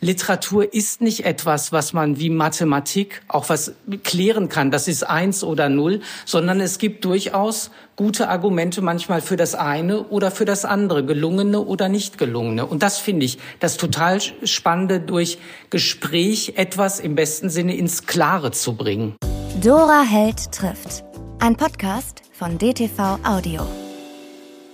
[0.00, 3.72] Literatur ist nicht etwas, was man wie Mathematik auch was
[4.04, 4.70] klären kann.
[4.70, 10.04] Das ist eins oder null, sondern es gibt durchaus gute Argumente manchmal für das eine
[10.04, 12.64] oder für das andere, gelungene oder nicht gelungene.
[12.64, 15.38] Und das finde ich das total Spannende, durch
[15.70, 19.16] Gespräch etwas im besten Sinne ins Klare zu bringen.
[19.60, 21.02] Dora Held trifft.
[21.40, 23.66] Ein Podcast von DTV Audio.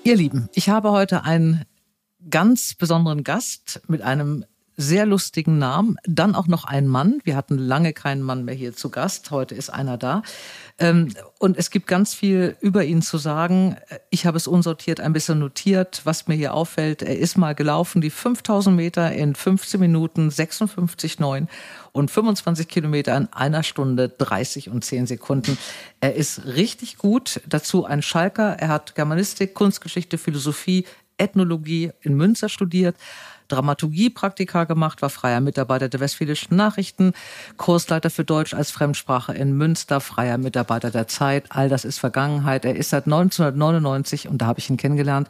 [0.03, 1.65] Ihr Lieben, ich habe heute einen
[2.29, 4.45] ganz besonderen Gast mit einem
[4.77, 5.97] sehr lustigen Namen.
[6.05, 7.21] Dann auch noch ein Mann.
[7.25, 9.31] Wir hatten lange keinen Mann mehr hier zu Gast.
[9.31, 10.23] Heute ist einer da.
[10.79, 13.77] Ähm, und es gibt ganz viel über ihn zu sagen.
[14.11, 17.03] Ich habe es unsortiert ein bisschen notiert, was mir hier auffällt.
[17.03, 21.46] Er ist mal gelaufen, die 5000 Meter in 15 Minuten 56,9
[21.93, 25.57] und 25 Kilometer in einer Stunde 30 und 10 Sekunden.
[26.01, 27.41] Er ist richtig gut.
[27.49, 28.57] Dazu ein Schalker.
[28.59, 32.97] Er hat Germanistik, Kunstgeschichte, Philosophie, Ethnologie in Münster studiert
[33.48, 37.12] Dramaturgie-Praktika gemacht, war freier Mitarbeiter der Westfälischen Nachrichten,
[37.56, 41.47] Kursleiter für Deutsch als Fremdsprache in Münster, freier Mitarbeiter der Zeit.
[41.51, 42.64] All das ist Vergangenheit.
[42.64, 45.28] Er ist seit 1999, und da habe ich ihn kennengelernt,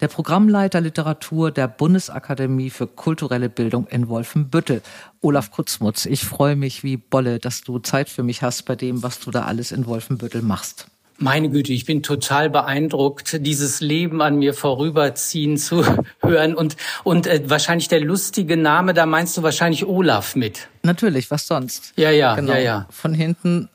[0.00, 4.82] der Programmleiter Literatur der Bundesakademie für kulturelle Bildung in Wolfenbüttel.
[5.20, 9.02] Olaf Kutzmutz, ich freue mich wie Bolle, dass du Zeit für mich hast bei dem,
[9.02, 10.86] was du da alles in Wolfenbüttel machst.
[11.22, 15.84] Meine Güte, ich bin total beeindruckt, dieses Leben an mir vorüberziehen zu
[16.22, 20.68] hören und und äh, wahrscheinlich der lustige Name, da meinst du wahrscheinlich Olaf mit.
[20.82, 21.92] Natürlich, was sonst?
[21.96, 22.52] Ja, ja, genau.
[22.52, 22.86] ja, ja.
[22.90, 23.68] Von hinten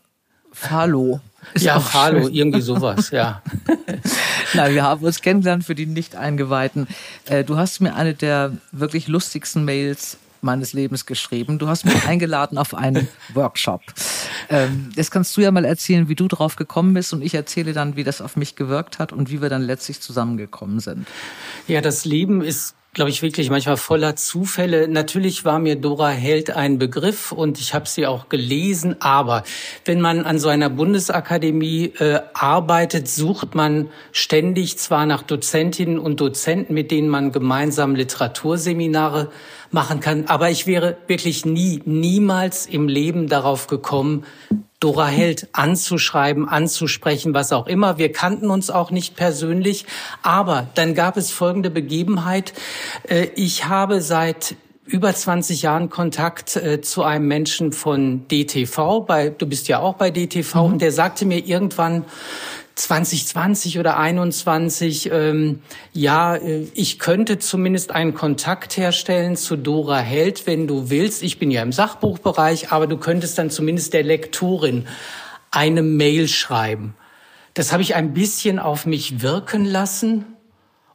[0.51, 1.21] Falo.
[1.53, 3.43] Ist ja, Hallo, irgendwie sowas, ja.
[4.55, 6.87] Na, wir haben uns kennengelernt für die Nicht-Eingeweihten.
[7.25, 11.59] Äh, du hast mir eine der wirklich lustigsten Mails meines Lebens geschrieben.
[11.59, 13.81] Du hast mich eingeladen auf einen Workshop.
[14.49, 17.73] Ähm, jetzt kannst du ja mal erzählen, wie du drauf gekommen bist und ich erzähle
[17.73, 21.07] dann, wie das auf mich gewirkt hat und wie wir dann letztlich zusammengekommen sind.
[21.67, 24.87] Ja, das Leben ist glaube ich, wirklich manchmal voller Zufälle.
[24.87, 29.43] Natürlich war mir Dora Held ein Begriff und ich habe sie auch gelesen, aber
[29.83, 36.21] wenn man an so einer Bundesakademie äh, arbeitet, sucht man ständig zwar nach Dozentinnen und
[36.21, 39.29] Dozenten, mit denen man gemeinsam Literaturseminare
[39.71, 40.25] machen kann.
[40.27, 44.25] Aber ich wäre wirklich nie, niemals im Leben darauf gekommen,
[44.79, 47.97] Dora Held anzuschreiben, anzusprechen, was auch immer.
[47.97, 49.85] Wir kannten uns auch nicht persönlich.
[50.21, 52.53] Aber dann gab es folgende Begebenheit.
[53.07, 54.55] Äh, ich habe seit
[54.85, 59.01] über 20 Jahren Kontakt äh, zu einem Menschen von DTV.
[59.01, 60.55] Bei, du bist ja auch bei DTV.
[60.55, 60.73] Mhm.
[60.73, 62.05] Und der sagte mir irgendwann,
[62.75, 65.61] 2020 oder 21, ähm,
[65.93, 71.23] ja, äh, ich könnte zumindest einen Kontakt herstellen zu Dora Held, wenn du willst.
[71.23, 74.87] Ich bin ja im Sachbuchbereich, aber du könntest dann zumindest der Lektorin
[75.51, 76.95] eine Mail schreiben.
[77.53, 80.25] Das habe ich ein bisschen auf mich wirken lassen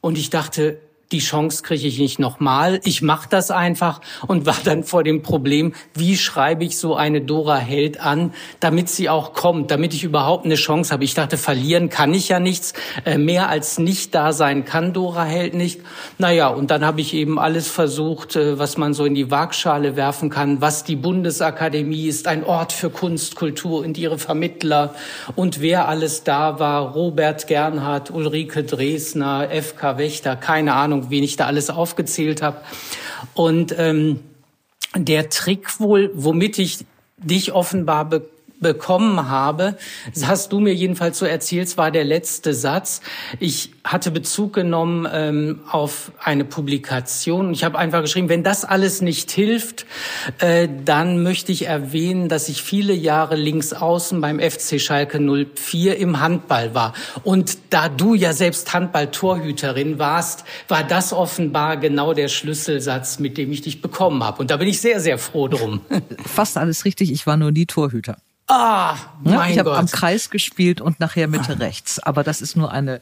[0.02, 0.78] und ich dachte,
[1.12, 2.80] die Chance kriege ich nicht nochmal.
[2.84, 7.20] Ich mache das einfach und war dann vor dem Problem, wie schreibe ich so eine
[7.20, 11.04] Dora Held an, damit sie auch kommt, damit ich überhaupt eine Chance habe.
[11.04, 12.72] Ich dachte, verlieren kann ich ja nichts.
[13.04, 15.80] Äh, mehr als nicht da sein kann Dora Held nicht.
[16.18, 19.96] Naja, und dann habe ich eben alles versucht, äh, was man so in die Waagschale
[19.96, 24.94] werfen kann, was die Bundesakademie ist, ein Ort für Kunst, Kultur und ihre Vermittler
[25.34, 31.24] und wer alles da war, Robert Gernhardt, Ulrike Dresner, FK Wächter, keine Ahnung, Ahnung, wen
[31.24, 32.58] ich da alles aufgezählt habe.
[33.34, 34.20] Und ähm,
[34.94, 36.84] der Trick wohl, womit ich
[37.16, 38.22] dich offenbar be
[38.60, 39.76] bekommen habe,
[40.22, 43.00] hast du mir jedenfalls so erzählt, war der letzte Satz.
[43.38, 47.52] Ich hatte Bezug genommen ähm, auf eine Publikation.
[47.52, 49.86] Ich habe einfach geschrieben, wenn das alles nicht hilft,
[50.38, 55.96] äh, dann möchte ich erwähnen, dass ich viele Jahre links außen beim FC Schalke 04
[55.96, 56.92] im Handball war.
[57.24, 63.52] Und da du ja selbst Handball-Torhüterin warst, war das offenbar genau der Schlüsselsatz, mit dem
[63.52, 64.40] ich dich bekommen habe.
[64.40, 65.80] Und da bin ich sehr, sehr froh drum.
[66.24, 67.10] Fast alles richtig.
[67.10, 68.16] Ich war nur nie Torhüter.
[68.50, 71.62] Ah, mein ja, ich habe am Kreis gespielt und nachher Mitte ah.
[71.62, 72.00] rechts.
[72.00, 73.00] Aber das ist nur eine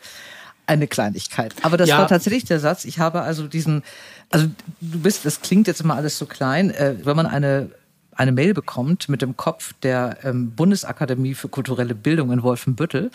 [0.66, 1.54] eine Kleinigkeit.
[1.62, 1.98] Aber das ja.
[1.98, 2.84] war tatsächlich der Satz.
[2.84, 3.82] Ich habe also diesen,
[4.28, 4.48] also
[4.82, 7.70] du bist, das klingt jetzt immer alles so klein, äh, wenn man eine
[8.14, 13.12] eine Mail bekommt mit dem Kopf der ähm, Bundesakademie für kulturelle Bildung in Wolfenbüttel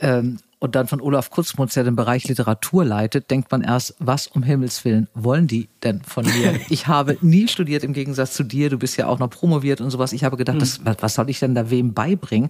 [0.00, 4.28] ähm, und dann von Olaf Kutzmutz, der den Bereich Literatur leitet, denkt man erst, was
[4.28, 6.60] um Himmels Willen wollen die denn von mir?
[6.68, 9.90] Ich habe nie studiert im Gegensatz zu dir, du bist ja auch noch promoviert und
[9.90, 10.12] sowas.
[10.12, 10.94] Ich habe gedacht, das, hm.
[11.00, 12.48] was soll ich denn da wem beibringen?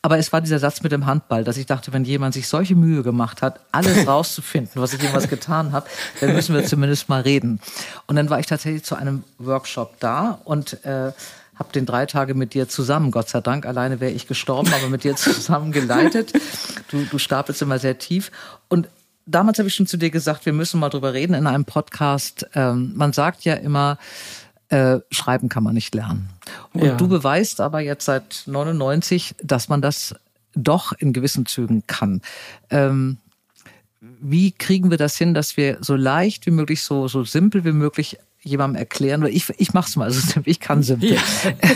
[0.00, 2.74] Aber es war dieser Satz mit dem Handball, dass ich dachte, wenn jemand sich solche
[2.74, 5.86] Mühe gemacht hat, alles rauszufinden, was ich jemals getan habe,
[6.20, 7.60] dann müssen wir zumindest mal reden.
[8.06, 11.12] Und dann war ich tatsächlich zu einem Workshop da und äh,
[11.58, 14.88] habe den drei Tage mit dir zusammen, Gott sei Dank, alleine wäre ich gestorben, aber
[14.88, 16.32] mit dir zusammen geleitet.
[16.90, 18.30] Du, du stapelst immer sehr tief.
[18.68, 18.88] Und
[19.26, 22.46] damals habe ich schon zu dir gesagt, wir müssen mal drüber reden in einem Podcast.
[22.54, 23.98] Ähm, man sagt ja immer,
[24.68, 26.28] Äh, schreiben kann man nicht lernen.
[26.72, 26.96] Und ja.
[26.96, 30.16] du beweist aber jetzt seit 99, dass man das
[30.56, 32.20] doch in gewissen Zügen kann.
[32.70, 33.18] Ähm,
[34.00, 37.70] wie kriegen wir das hin, dass wir so leicht wie möglich, so, so simpel wie
[37.70, 41.14] möglich jemandem erklären, oder ich, ich mach's mal so simpel, ich kann simpel.
[41.14, 41.20] Ja.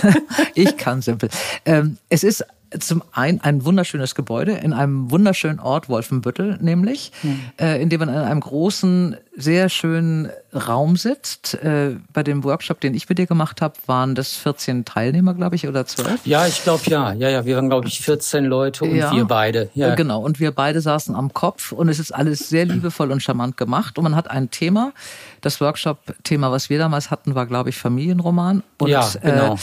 [0.55, 1.29] ich kann simpel.
[1.65, 2.45] Ähm, es ist
[2.79, 7.41] zum einen ein wunderschönes Gebäude in einem wunderschönen Ort, Wolfenbüttel nämlich, mhm.
[7.61, 11.55] äh, in dem man in einem großen, sehr schönen Raum sitzt.
[11.55, 15.57] Äh, bei dem Workshop, den ich mit dir gemacht habe, waren das 14 Teilnehmer, glaube
[15.57, 16.27] ich, oder 12?
[16.27, 17.13] Ja, ich glaube ja.
[17.13, 19.13] Ja, ja, wir waren, glaube ich, 14 Leute und ja.
[19.13, 19.71] wir beide.
[19.75, 19.93] Ja.
[19.93, 23.23] Äh, genau, und wir beide saßen am Kopf und es ist alles sehr liebevoll und
[23.23, 23.99] charmant gemacht.
[23.99, 24.93] Und man hat ein Thema.
[25.41, 28.63] Das Workshop-Thema, was wir damals hatten, war, glaube ich, Familienroman.
[28.79, 29.55] Und, ja, genau.
[29.55, 29.59] Äh,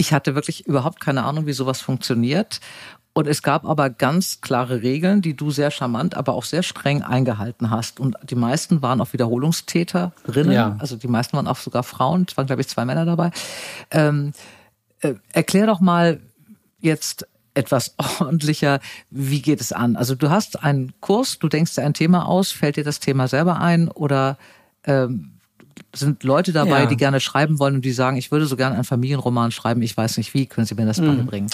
[0.00, 2.60] ich hatte wirklich überhaupt keine Ahnung, wie sowas funktioniert.
[3.12, 7.02] Und es gab aber ganz klare Regeln, die du sehr charmant, aber auch sehr streng
[7.02, 8.00] eingehalten hast.
[8.00, 10.52] Und die meisten waren auch Wiederholungstäterinnen.
[10.52, 10.76] Ja.
[10.78, 12.24] Also die meisten waren auch sogar Frauen.
[12.26, 13.30] Es waren, glaube ich, zwei Männer dabei.
[13.90, 14.32] Ähm,
[15.00, 16.20] äh, erklär doch mal
[16.78, 18.80] jetzt etwas ordentlicher,
[19.10, 19.96] wie geht es an?
[19.96, 23.28] Also du hast einen Kurs, du denkst dir ein Thema aus, fällt dir das Thema
[23.28, 24.38] selber ein oder
[24.84, 25.32] ähm,
[25.94, 26.86] sind Leute dabei, ja.
[26.86, 29.96] die gerne schreiben wollen und die sagen, ich würde so gerne einen Familienroman schreiben, ich
[29.96, 31.16] weiß nicht wie, können Sie mir das mhm.
[31.18, 31.50] beibringen?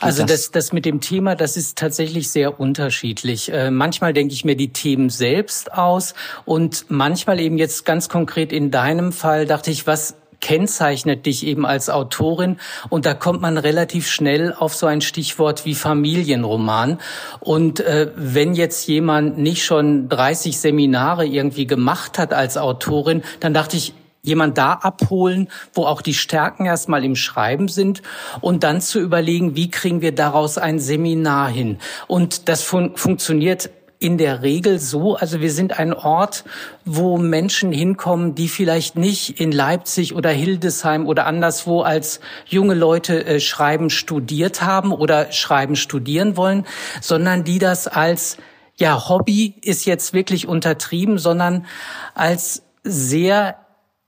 [0.00, 0.30] Also das?
[0.30, 0.50] das?
[0.52, 3.52] Das, mit dem Thema, das ist tatsächlich sehr unterschiedlich.
[3.52, 6.14] Äh, manchmal denke ich mir die Themen selbst aus
[6.44, 11.64] und manchmal eben jetzt ganz konkret in deinem Fall dachte ich, was kennzeichnet dich eben
[11.64, 12.58] als Autorin.
[12.90, 16.98] Und da kommt man relativ schnell auf so ein Stichwort wie Familienroman.
[17.40, 23.54] Und äh, wenn jetzt jemand nicht schon 30 Seminare irgendwie gemacht hat als Autorin, dann
[23.54, 28.02] dachte ich, jemand da abholen, wo auch die Stärken erstmal im Schreiben sind
[28.40, 31.78] und dann zu überlegen, wie kriegen wir daraus ein Seminar hin.
[32.06, 35.16] Und das fun funktioniert in der Regel so.
[35.16, 36.44] Also wir sind ein Ort,
[36.84, 43.24] wo Menschen hinkommen, die vielleicht nicht in Leipzig oder Hildesheim oder anderswo als junge Leute
[43.24, 46.66] äh, Schreiben studiert haben oder Schreiben studieren wollen,
[47.00, 48.36] sondern die das als
[48.76, 51.66] ja, Hobby ist jetzt wirklich untertrieben, sondern
[52.14, 53.63] als sehr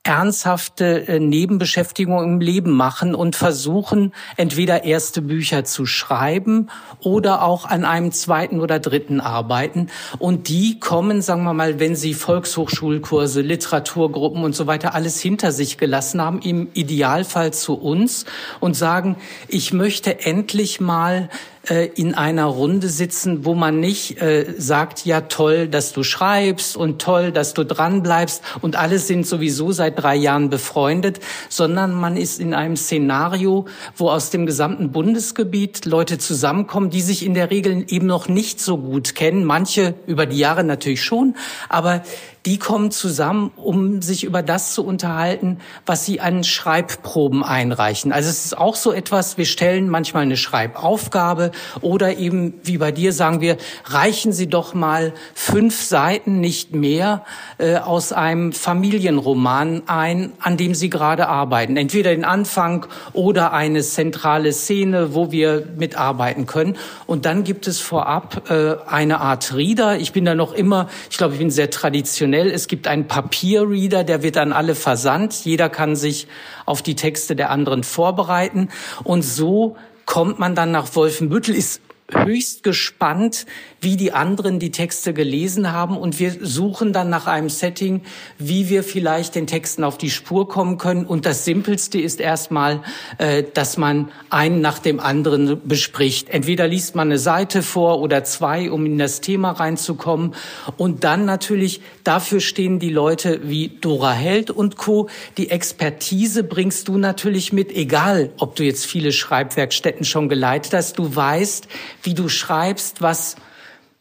[0.07, 6.69] ernsthafte äh, Nebenbeschäftigung im Leben machen und versuchen, entweder erste Bücher zu schreiben
[7.01, 9.89] oder auch an einem zweiten oder dritten arbeiten.
[10.19, 15.51] Und die kommen, sagen wir mal, wenn sie Volkshochschulkurse, Literaturgruppen und so weiter alles hinter
[15.51, 18.27] sich gelassen haben, im Idealfall zu uns
[18.61, 19.17] und sagen,
[19.49, 21.29] ich möchte endlich mal
[21.69, 26.77] äh, in einer Runde sitzen, wo man nicht äh, sagt, ja toll, dass du schreibst
[26.77, 31.95] und toll, dass du dran bleibst und alle sind sowieso seit drei Jahren befreundet, sondern
[31.95, 33.67] man ist in einem Szenario,
[33.97, 38.61] wo aus dem gesamten Bundesgebiet Leute zusammenkommen, die sich in der Regel eben noch nicht
[38.61, 39.45] so gut kennen.
[39.45, 41.37] Manche über die Jahre natürlich schon,
[41.69, 42.03] aber
[42.47, 48.13] die kommen zusammen, um sich über das zu unterhalten, was sie an Schreibproben einreichen.
[48.13, 51.51] Also es ist auch so etwas, wir stellen manchmal eine Schreibaufgabe
[51.81, 57.25] oder eben, wie bei dir sagen wir, reichen Sie doch mal fünf Seiten, nicht mehr,
[57.59, 61.77] äh, aus einem Familienroman ein, an dem Sie gerade arbeiten.
[61.77, 66.77] Entweder den Anfang oder eine zentrale Szene, wo wir mitarbeiten können.
[67.07, 69.99] Und dann gibt es vorab äh, eine Art Reader.
[69.99, 72.51] Ich bin da noch immer, ich glaube, ich bin sehr traditionell traditionell.
[72.51, 75.45] Es gibt einen Papierreader, der wird an alle versandt.
[75.45, 76.27] Jeder kann sich
[76.65, 78.69] auf die Texte der anderen vorbereiten.
[79.05, 81.81] Und so kommt man dann nach Wolfenbüttel, ist
[82.13, 83.47] höchst gespannt,
[83.81, 88.03] wie die anderen die Texte gelesen haben und wir suchen dann nach einem Setting,
[88.39, 91.05] wie wir vielleicht den Texten auf die Spur kommen können.
[91.05, 92.83] Und das Simpelste ist erstmal,
[93.19, 96.29] äh, dass man einen nach dem anderen bespricht.
[96.31, 100.35] Entweder liest man eine Seite vor oder zwei, um in das Thema reinzukommen.
[100.77, 105.09] Und dann natürlich, dafür stehen die Leute wie Dora Held und Co.
[105.37, 110.99] Die Expertise bringst du natürlich mit, egal ob du jetzt viele Schreibwerkstätten schon geleitet hast.
[110.99, 111.69] Du weißt,
[112.07, 113.37] wie du schreibst, was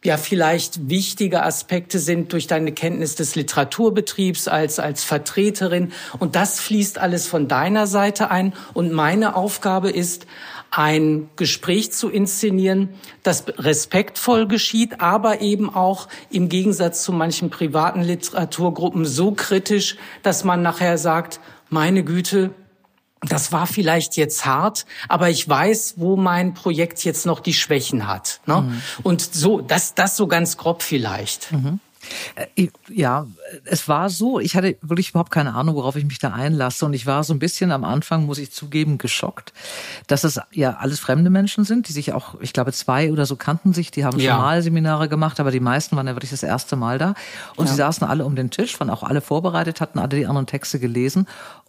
[0.04, 5.92] ja vielleicht wichtige Aspekte sind durch deine Kenntnis des Literaturbetriebs als, als Vertreterin.
[6.18, 8.54] Und das fließt alles von deiner Seite ein.
[8.72, 10.26] Und meine Aufgabe ist,
[10.70, 12.90] ein Gespräch zu inszenieren,
[13.22, 20.44] das respektvoll geschieht, aber eben auch im Gegensatz zu manchen privaten Literaturgruppen so kritisch, dass
[20.44, 22.50] man nachher sagt, meine Güte,
[23.32, 28.06] das war vielleicht jetzt hart, aber ich weiß, wo mein Projekt jetzt noch die Schwächen
[28.06, 28.40] hat.
[28.46, 28.62] Ne?
[28.62, 28.82] Mhm.
[29.02, 31.52] Und so, das, das so ganz grob vielleicht.
[31.52, 31.80] Mhm.
[32.56, 33.26] Äh, ja,
[33.64, 36.84] es war so, ich hatte wirklich überhaupt keine Ahnung, worauf ich mich da einlasse.
[36.84, 39.52] Und ich war so ein bisschen am Anfang, muss ich zugeben, geschockt,
[40.06, 43.36] dass es ja alles fremde Menschen sind, die sich auch, ich glaube, zwei oder so
[43.36, 44.32] kannten sich, die haben ja.
[44.32, 47.14] schon mal Seminare gemacht, aber die meisten waren ja wirklich das erste Mal da.
[47.56, 47.72] Und ja.
[47.72, 50.78] sie saßen alle um den Tisch, waren auch alle vorbereitet, hatten alle die anderen Texte
[50.78, 51.26] gelesen.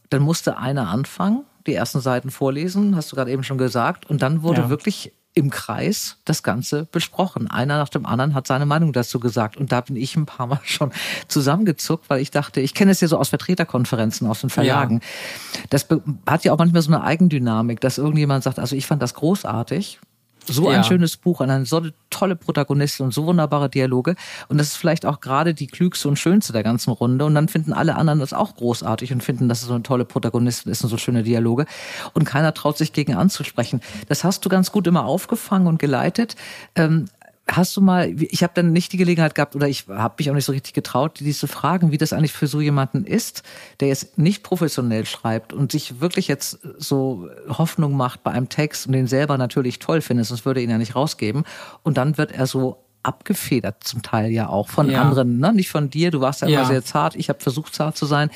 [0.09, 4.09] Dann musste einer anfangen, die ersten Seiten vorlesen, hast du gerade eben schon gesagt.
[4.09, 4.69] Und dann wurde ja.
[4.69, 7.47] wirklich im Kreis das Ganze besprochen.
[7.47, 9.55] Einer nach dem anderen hat seine Meinung dazu gesagt.
[9.55, 10.91] Und da bin ich ein paar Mal schon
[11.27, 15.01] zusammengezuckt, weil ich dachte, ich kenne es ja so aus Vertreterkonferenzen, aus den Verlagen.
[15.01, 15.61] Ja.
[15.69, 15.87] Das
[16.25, 19.99] hat ja auch manchmal so eine Eigendynamik, dass irgendjemand sagt, also ich fand das großartig
[20.47, 24.15] so ein schönes Buch und eine so tolle Protagonistin und so wunderbare Dialoge.
[24.47, 27.25] Und das ist vielleicht auch gerade die klügste und schönste der ganzen Runde.
[27.25, 30.05] Und dann finden alle anderen das auch großartig und finden, dass es so eine tolle
[30.05, 31.65] Protagonistin ist und so schöne Dialoge.
[32.13, 33.81] Und keiner traut sich gegen anzusprechen.
[34.07, 36.35] Das hast du ganz gut immer aufgefangen und geleitet.
[36.75, 37.05] Ähm,
[37.49, 40.33] Hast du mal, ich habe dann nicht die Gelegenheit gehabt oder ich habe mich auch
[40.33, 43.41] nicht so richtig getraut, diese Fragen, wie das eigentlich für so jemanden ist,
[43.79, 48.87] der jetzt nicht professionell schreibt und sich wirklich jetzt so Hoffnung macht bei einem Text
[48.87, 51.45] und den selber natürlich toll findet, sonst würde er ihn ja nicht rausgeben.
[51.83, 55.01] Und dann wird er so abgefedert zum Teil ja auch von ja.
[55.01, 55.53] anderen, ne?
[55.53, 56.59] nicht von dir, du warst ja, ja.
[56.59, 58.29] immer sehr zart, ich habe versucht zart zu sein,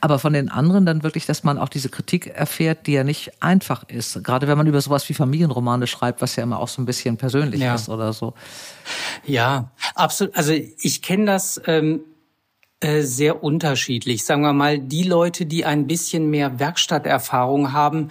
[0.00, 3.42] aber von den anderen dann wirklich, dass man auch diese Kritik erfährt, die ja nicht
[3.42, 6.82] einfach ist, gerade wenn man über sowas wie Familienromane schreibt, was ja immer auch so
[6.82, 7.74] ein bisschen persönlich ja.
[7.74, 8.34] ist oder so.
[9.24, 12.00] Ja, absolut, also ich kenne das ähm,
[12.80, 14.24] äh, sehr unterschiedlich.
[14.24, 18.08] Sagen wir mal, die Leute, die ein bisschen mehr Werkstatterfahrung haben,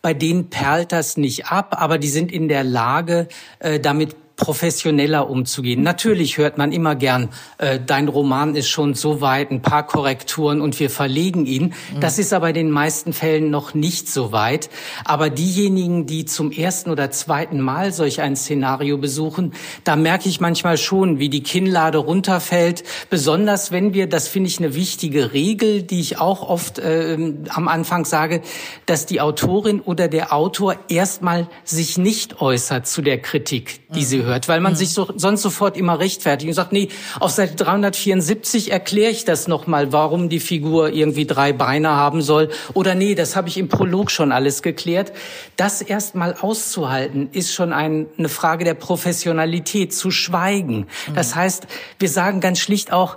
[0.00, 5.30] bei denen perlt das nicht ab, aber die sind in der Lage, äh, damit professioneller
[5.30, 5.82] umzugehen.
[5.82, 10.60] Natürlich hört man immer gern, äh, dein Roman ist schon so weit, ein paar Korrekturen
[10.60, 11.74] und wir verlegen ihn.
[11.94, 12.00] Mhm.
[12.00, 14.68] Das ist aber in den meisten Fällen noch nicht so weit.
[15.06, 20.38] Aber diejenigen, die zum ersten oder zweiten Mal solch ein Szenario besuchen, da merke ich
[20.38, 22.84] manchmal schon, wie die Kinnlade runterfällt.
[23.08, 27.16] Besonders wenn wir, das finde ich eine wichtige Regel, die ich auch oft äh,
[27.48, 28.42] am Anfang sage,
[28.84, 34.04] dass die Autorin oder der Autor erstmal sich nicht äußert zu der Kritik, die mhm.
[34.04, 34.76] sie gehört, weil man mhm.
[34.76, 36.88] sich so, sonst sofort immer rechtfertigt und sagt, nee,
[37.20, 42.50] auf Seite 374 erkläre ich das nochmal, warum die Figur irgendwie drei Beine haben soll.
[42.74, 45.12] Oder nee, das habe ich im Prolog schon alles geklärt.
[45.56, 50.86] Das erstmal auszuhalten, ist schon ein, eine Frage der Professionalität, zu schweigen.
[51.08, 51.14] Mhm.
[51.14, 51.66] Das heißt,
[51.98, 53.16] wir sagen ganz schlicht auch,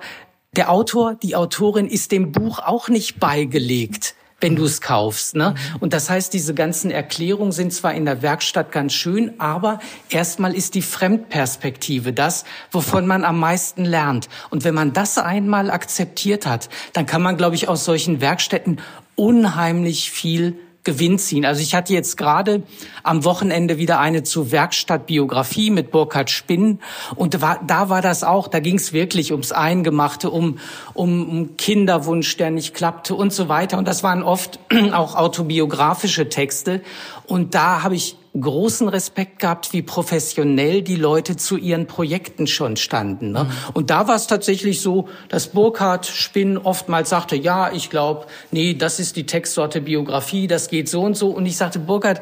[0.55, 5.35] der Autor, die Autorin ist dem Buch auch nicht beigelegt wenn du es kaufst.
[5.35, 5.51] Ne?
[5.51, 5.77] Mhm.
[5.79, 9.79] Und das heißt, diese ganzen Erklärungen sind zwar in der Werkstatt ganz schön, aber
[10.09, 14.29] erstmal ist die Fremdperspektive das, wovon man am meisten lernt.
[14.49, 18.79] Und wenn man das einmal akzeptiert hat, dann kann man, glaube ich, aus solchen Werkstätten
[19.15, 20.55] unheimlich viel
[20.89, 21.45] Gewinn ziehen.
[21.45, 22.63] Also ich hatte jetzt gerade
[23.03, 26.79] am Wochenende wieder eine zu Werkstattbiografie mit Burkhard Spinn
[27.15, 30.57] und war, da war das auch, da ging es wirklich ums Eingemachte, um,
[30.95, 33.77] um, um Kinderwunsch, der nicht klappte und so weiter.
[33.77, 34.59] Und das waren oft
[34.91, 36.81] auch autobiografische Texte.
[37.27, 42.75] Und da habe ich großen Respekt gehabt, wie professionell die Leute zu ihren Projekten schon
[42.77, 43.31] standen.
[43.31, 43.45] Ne?
[43.45, 43.49] Mhm.
[43.73, 48.73] Und da war es tatsächlich so, dass Burkhard Spinn oftmals sagte, ja, ich glaube, nee,
[48.73, 51.29] das ist die Textsorte Biografie, das geht so und so.
[51.29, 52.21] Und ich sagte, Burkhard,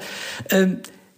[0.50, 0.68] äh,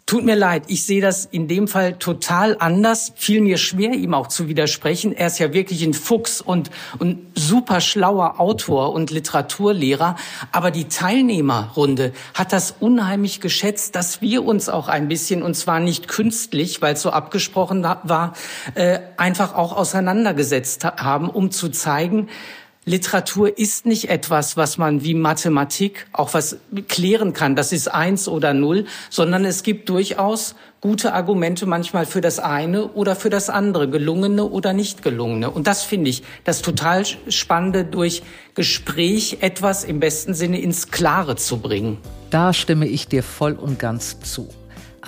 [0.09, 3.13] Tut mir leid, ich sehe das in dem Fall total anders.
[3.15, 5.15] Fiel mir schwer, ihm auch zu widersprechen.
[5.15, 10.15] Er ist ja wirklich ein Fuchs und, und super schlauer Autor und Literaturlehrer.
[10.51, 15.79] Aber die Teilnehmerrunde hat das unheimlich geschätzt, dass wir uns auch ein bisschen, und zwar
[15.79, 18.33] nicht künstlich, weil es so abgesprochen war,
[18.73, 22.29] äh, einfach auch auseinandergesetzt haben, um zu zeigen,
[22.85, 26.57] Literatur ist nicht etwas, was man wie Mathematik auch was
[26.87, 27.55] klären kann.
[27.55, 32.87] Das ist eins oder null, sondern es gibt durchaus gute Argumente manchmal für das eine
[32.87, 35.51] oder für das andere, gelungene oder nicht gelungene.
[35.51, 38.23] Und das finde ich das total Spannende, durch
[38.55, 41.97] Gespräch etwas im besten Sinne ins Klare zu bringen.
[42.29, 44.47] Da stimme ich dir voll und ganz zu.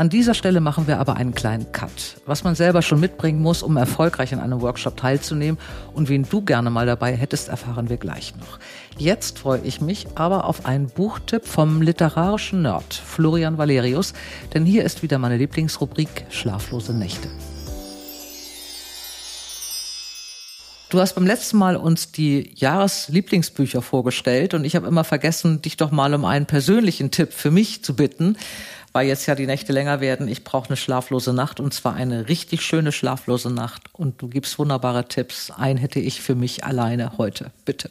[0.01, 1.91] An dieser Stelle machen wir aber einen kleinen Cut.
[2.25, 5.60] Was man selber schon mitbringen muss, um erfolgreich an einem Workshop teilzunehmen
[5.93, 8.58] und wen du gerne mal dabei hättest, erfahren wir gleich noch.
[8.98, 14.13] Jetzt freue ich mich aber auf einen Buchtipp vom literarischen Nerd Florian Valerius,
[14.55, 17.29] denn hier ist wieder meine Lieblingsrubrik Schlaflose Nächte.
[20.89, 25.77] Du hast beim letzten Mal uns die Jahreslieblingsbücher vorgestellt und ich habe immer vergessen, dich
[25.77, 28.36] doch mal um einen persönlichen Tipp für mich zu bitten
[28.93, 30.27] weil jetzt ja die Nächte länger werden.
[30.27, 33.83] Ich brauche eine schlaflose Nacht und zwar eine richtig schöne schlaflose Nacht.
[33.93, 35.51] Und du gibst wunderbare Tipps.
[35.51, 37.51] Ein hätte ich für mich alleine heute.
[37.65, 37.89] Bitte.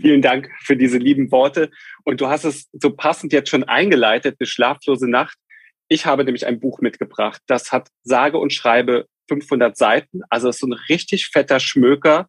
[0.00, 1.70] Vielen Dank für diese lieben Worte.
[2.04, 5.36] Und du hast es so passend jetzt schon eingeleitet, eine schlaflose Nacht.
[5.88, 10.60] Ich habe nämlich ein Buch mitgebracht, das hat sage und schreibe 500 Seiten, also ist
[10.60, 12.28] so ein richtig fetter Schmöker.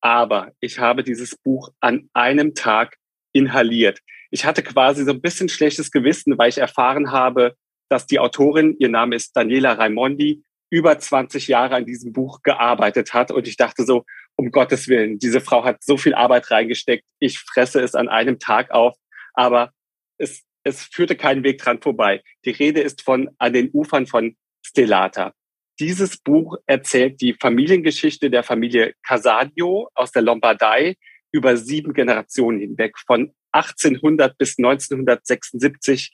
[0.00, 2.96] Aber ich habe dieses Buch an einem Tag
[3.32, 4.00] inhaliert.
[4.30, 7.54] Ich hatte quasi so ein bisschen schlechtes Gewissen, weil ich erfahren habe,
[7.88, 13.12] dass die Autorin, ihr Name ist Daniela Raimondi, über 20 Jahre an diesem Buch gearbeitet
[13.12, 13.32] hat.
[13.32, 14.04] Und ich dachte so,
[14.36, 17.04] um Gottes Willen, diese Frau hat so viel Arbeit reingesteckt.
[17.18, 18.96] Ich fresse es an einem Tag auf.
[19.34, 19.72] Aber
[20.16, 22.22] es, es führte keinen Weg dran vorbei.
[22.44, 25.34] Die Rede ist von An den Ufern von Stellata.
[25.80, 30.96] Dieses Buch erzählt die Familiengeschichte der Familie Casadio aus der Lombardei
[31.32, 32.98] über sieben Generationen hinweg.
[33.06, 36.12] Von 1800 bis 1976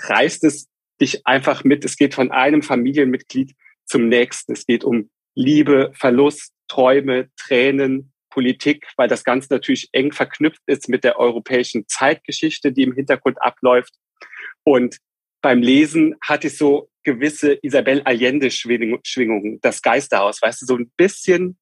[0.00, 0.68] reist es
[1.00, 1.84] dich einfach mit.
[1.84, 4.52] Es geht von einem Familienmitglied zum nächsten.
[4.52, 10.88] Es geht um Liebe, Verlust, Träume, Tränen, Politik, weil das Ganze natürlich eng verknüpft ist
[10.88, 13.94] mit der europäischen Zeitgeschichte, die im Hintergrund abläuft.
[14.64, 14.98] Und
[15.42, 21.58] beim Lesen hatte ich so gewisse Isabel Allende-Schwingungen, das Geisterhaus, weißt du, so ein bisschen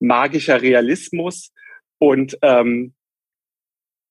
[0.00, 1.52] magischer Realismus.
[1.98, 2.94] Und ähm,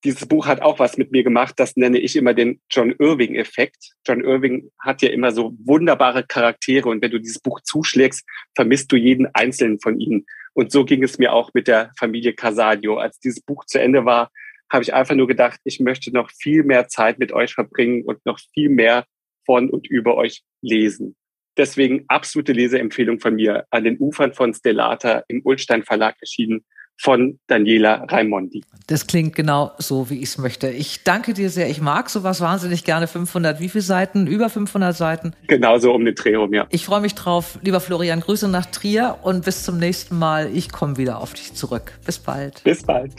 [0.04, 3.94] dieses Buch hat auch was mit mir gemacht, das nenne ich immer den John Irving-Effekt.
[4.06, 8.26] John Irving hat ja immer so wunderbare Charaktere und wenn du dieses Buch zuschlägst,
[8.56, 10.26] vermisst du jeden einzelnen von ihnen.
[10.54, 12.98] Und so ging es mir auch mit der Familie Casadio.
[12.98, 14.32] Als dieses Buch zu Ende war,
[14.72, 18.26] habe ich einfach nur gedacht, ich möchte noch viel mehr Zeit mit euch verbringen und
[18.26, 19.06] noch viel mehr
[19.46, 21.16] von und über euch lesen.
[21.58, 26.66] Deswegen absolute Leseempfehlung von mir an den Ufern von Stellata im Ulstein Verlag erschienen
[26.98, 28.64] von Daniela Raimondi.
[28.88, 30.70] Das klingt genau so, wie ich es möchte.
[30.70, 31.70] Ich danke dir sehr.
[31.70, 33.08] Ich mag sowas wahnsinnig gerne.
[33.08, 34.28] 500, wie viele Seiten?
[34.28, 35.34] Über 500 Seiten?
[35.48, 36.66] Genauso um den Dreh rum, ja.
[36.70, 37.60] Ich freue mich drauf.
[37.62, 40.50] Lieber Florian, Grüße nach Trier und bis zum nächsten Mal.
[40.54, 41.94] Ich komme wieder auf dich zurück.
[42.06, 42.64] Bis bald.
[42.64, 43.14] Bis bald.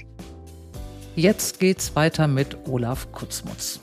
[1.14, 3.80] Jetzt geht's weiter mit Olaf Kutzmutz.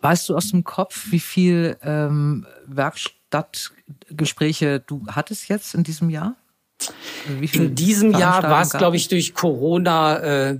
[0.00, 6.36] Weißt du aus dem Kopf, wie viel ähm, Werkstattgespräche du hattest jetzt in diesem Jahr?
[7.52, 10.58] In diesem Jahr war es, glaube ich, durch Corona äh,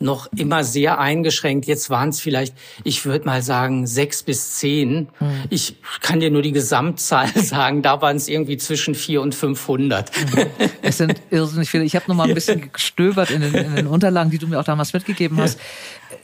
[0.00, 1.66] noch immer sehr eingeschränkt.
[1.66, 5.08] Jetzt waren es vielleicht, ich würde mal sagen, sechs bis zehn.
[5.18, 5.30] Hm.
[5.50, 7.82] Ich kann dir nur die Gesamtzahl sagen.
[7.82, 10.10] Da waren es irgendwie zwischen vier und 500.
[10.16, 10.46] Mhm.
[10.80, 11.84] Es sind irrsinnig viele.
[11.84, 14.58] Ich habe noch mal ein bisschen gestöbert in den, in den Unterlagen, die du mir
[14.58, 15.60] auch damals mitgegeben hast.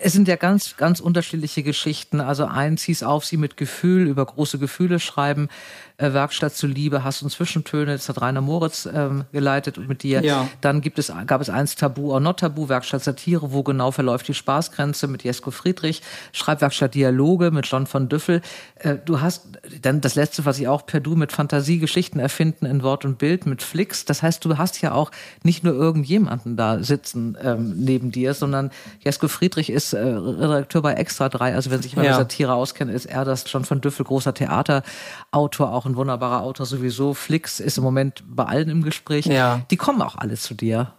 [0.00, 2.21] Es sind ja ganz, ganz unterschiedliche Geschichten.
[2.21, 5.49] Also eins hieß auf, sie mit Gefühl über große Gefühle schreiben.
[5.98, 10.22] Äh, Werkstatt zu Liebe, Hass und Zwischentöne, das hat Rainer Moritz ähm, geleitet mit dir.
[10.22, 10.46] Ja.
[10.61, 14.28] Dann gibt es, gab es eins Tabu or Not Tabu, Werkstatt Satire, wo genau verläuft
[14.28, 18.42] die Spaßgrenze mit Jesko Friedrich, Schreibwerkstatt Dialoge mit John von Düffel.
[18.74, 19.46] Äh, du hast
[19.80, 23.46] dann das letzte, was ich auch per Du mit Fantasiegeschichten erfinden in Wort und Bild
[23.46, 24.04] mit Flix.
[24.04, 25.11] Das heißt, du hast ja auch
[25.44, 28.70] nicht nur irgendjemanden da sitzen ähm, neben dir, sondern
[29.02, 31.54] Jesko Friedrich ist äh, Redakteur bei Extra 3.
[31.54, 32.16] Also wenn sich mal ja.
[32.16, 37.14] Satire auskennt, ist er das John von Düffel, großer Theaterautor, auch ein wunderbarer Autor sowieso.
[37.14, 39.27] Flix ist im Moment bei allen im Gespräch.
[39.27, 39.62] Ja.
[39.70, 40.92] Die kommen auch alle zu dir.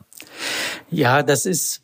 [0.89, 1.84] Ja, das ist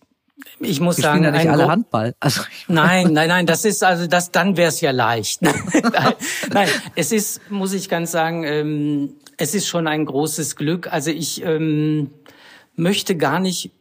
[0.60, 2.16] ich muss Wir sagen, ja nicht alle Handball.
[2.20, 4.32] Also nein, nein, nein, das ist also das.
[4.32, 5.42] Dann wäre es ja leicht.
[5.42, 6.13] nein,
[6.52, 10.92] nein, es ist, muss ich ganz sagen, ähm, es ist schon ein großes Glück.
[10.92, 12.12] Also ich ähm,
[12.76, 13.72] möchte gar nicht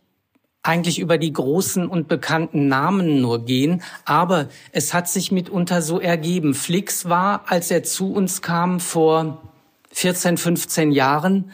[0.63, 6.01] eigentlich über die großen und bekannten Namen nur gehen, aber es hat sich mitunter so
[6.01, 6.55] ergeben.
[6.55, 9.43] Flix war, als er zu uns kam vor
[9.91, 11.51] 14, 15 Jahren,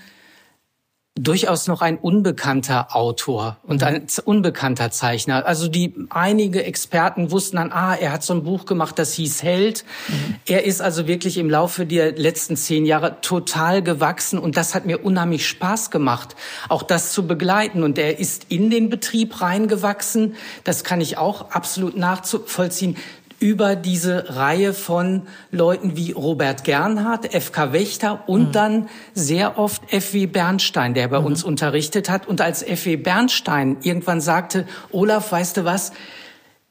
[1.18, 5.46] durchaus noch ein unbekannter Autor und ein unbekannter Zeichner.
[5.46, 9.42] Also die einige Experten wussten dann, ah, er hat so ein Buch gemacht, das hieß
[9.42, 9.84] Held.
[10.08, 10.34] Mhm.
[10.46, 14.86] Er ist also wirklich im Laufe der letzten zehn Jahre total gewachsen und das hat
[14.86, 16.36] mir unheimlich Spaß gemacht,
[16.68, 17.82] auch das zu begleiten.
[17.82, 20.34] Und er ist in den Betrieb reingewachsen.
[20.64, 22.96] Das kann ich auch absolut nachvollziehen
[23.40, 28.52] über diese Reihe von Leuten wie Robert Gernhardt, FK Wächter und mhm.
[28.52, 31.26] dann sehr oft FW Bernstein, der bei mhm.
[31.26, 32.26] uns unterrichtet hat.
[32.26, 35.92] Und als FW Bernstein irgendwann sagte, Olaf, weißt du was?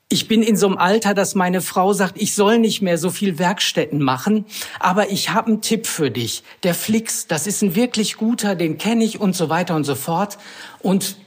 [0.10, 3.10] Ich bin in so einem Alter, dass meine Frau sagt, ich soll nicht mehr so
[3.10, 4.46] viel Werkstätten machen,
[4.80, 6.44] aber ich habe einen Tipp für dich.
[6.64, 9.96] Der Flix, das ist ein wirklich guter, den kenne ich und so weiter und so
[9.96, 10.38] fort.
[10.80, 11.18] Und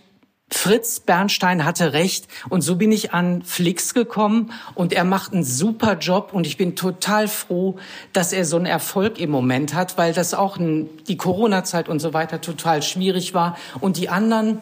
[0.53, 5.45] Fritz Bernstein hatte recht und so bin ich an Flix gekommen und er macht einen
[5.45, 7.77] super Job und ich bin total froh,
[8.13, 12.01] dass er so einen Erfolg im Moment hat, weil das auch ein, die Corona-Zeit und
[12.01, 14.59] so weiter total schwierig war und die anderen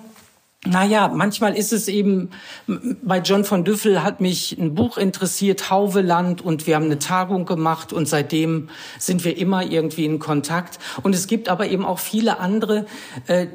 [0.67, 2.31] naja, manchmal ist es eben,
[2.67, 7.47] bei John von Düffel hat mich ein Buch interessiert, Hauveland, und wir haben eine Tagung
[7.47, 10.81] gemacht und seitdem sind wir immer irgendwie in Kontakt.
[11.05, 12.87] Und es gibt aber eben auch viele andere,
[13.29, 13.47] äh,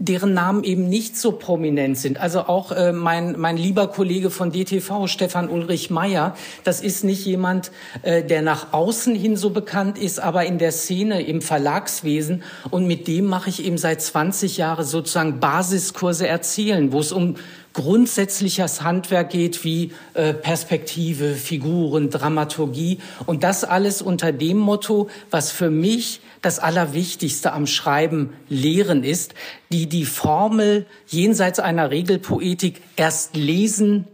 [0.00, 2.18] deren Namen eben nicht so prominent sind.
[2.18, 6.34] Also auch äh, mein, mein lieber Kollege von DTV, Stefan Ulrich Meyer,
[6.64, 10.72] das ist nicht jemand, äh, der nach außen hin so bekannt ist, aber in der
[10.72, 12.42] Szene, im Verlagswesen.
[12.70, 17.36] Und mit dem mache ich eben seit 20 Jahren sozusagen Basiskurse erzählen, wo es um
[17.72, 25.52] grundsätzliches Handwerk geht wie äh, Perspektive, Figuren, Dramaturgie und das alles unter dem Motto, was
[25.52, 29.34] für mich das Allerwichtigste am Schreiben lehren ist,
[29.72, 34.08] die die Formel jenseits einer Regelpoetik erst lesen,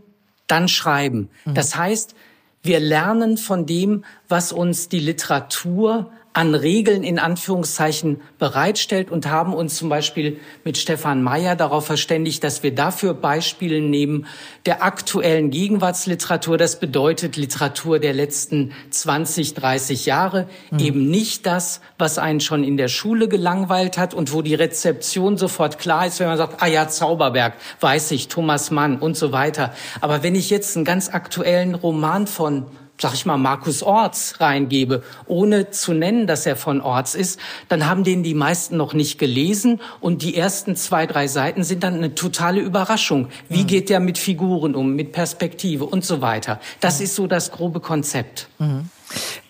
[0.46, 1.28] dann schreiben.
[1.44, 1.54] Mhm.
[1.54, 2.14] Das heißt,
[2.62, 9.54] wir lernen von dem, was uns die Literatur an Regeln in Anführungszeichen bereitstellt und haben
[9.54, 14.26] uns zum Beispiel mit Stefan Mayer darauf verständigt, dass wir dafür Beispiele nehmen
[14.66, 16.58] der aktuellen Gegenwartsliteratur.
[16.58, 20.46] Das bedeutet Literatur der letzten 20, 30 Jahre.
[20.70, 20.78] Mhm.
[20.78, 25.38] Eben nicht das, was einen schon in der Schule gelangweilt hat und wo die Rezeption
[25.38, 29.32] sofort klar ist, wenn man sagt, ah ja, Zauberberg, weiß ich, Thomas Mann und so
[29.32, 29.72] weiter.
[30.02, 32.66] Aber wenn ich jetzt einen ganz aktuellen Roman von
[33.00, 37.86] sag ich mal, Markus Orts reingebe, ohne zu nennen, dass er von Orts ist, dann
[37.86, 41.94] haben den die meisten noch nicht gelesen und die ersten zwei, drei Seiten sind dann
[41.94, 43.28] eine totale Überraschung.
[43.48, 43.66] Wie mhm.
[43.66, 46.60] geht der mit Figuren um, mit Perspektive und so weiter.
[46.80, 47.04] Das mhm.
[47.04, 48.48] ist so das grobe Konzept.
[48.58, 48.90] Mhm.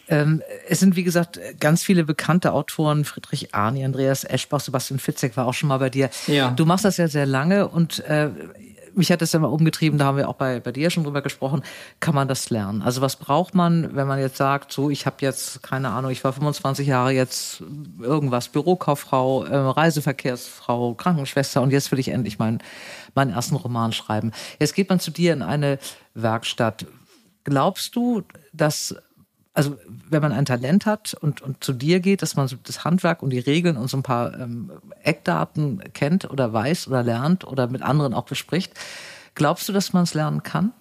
[0.09, 5.37] Ähm, es sind, wie gesagt, ganz viele bekannte Autoren, Friedrich Arni, Andreas Eschbach, Sebastian Fitzek
[5.37, 6.11] war auch schon mal bei dir.
[6.28, 6.50] Ja.
[6.50, 8.30] Du machst das ja sehr lange und äh,
[8.96, 11.22] mich hat das ja mal umgetrieben, da haben wir auch bei, bei dir schon drüber
[11.22, 11.62] gesprochen,
[12.00, 12.82] kann man das lernen?
[12.82, 16.24] Also was braucht man, wenn man jetzt sagt, so ich habe jetzt, keine Ahnung, ich
[16.24, 17.62] war 25 Jahre jetzt
[18.00, 22.62] irgendwas, Bürokauffrau, äh, Reiseverkehrsfrau, Krankenschwester und jetzt will ich endlich meinen,
[23.14, 24.32] meinen ersten Roman schreiben.
[24.59, 25.78] Jetzt geht man zu dir in eine
[26.14, 26.87] Werkstatt.
[27.44, 28.94] Glaubst du, dass
[29.56, 29.78] also
[30.10, 33.22] wenn man ein Talent hat und, und zu dir geht, dass man so das Handwerk
[33.22, 34.70] und die Regeln und so ein paar ähm,
[35.02, 38.74] Eckdaten kennt oder weiß oder lernt oder mit anderen auch bespricht,
[39.34, 40.72] glaubst du, dass man es lernen kann?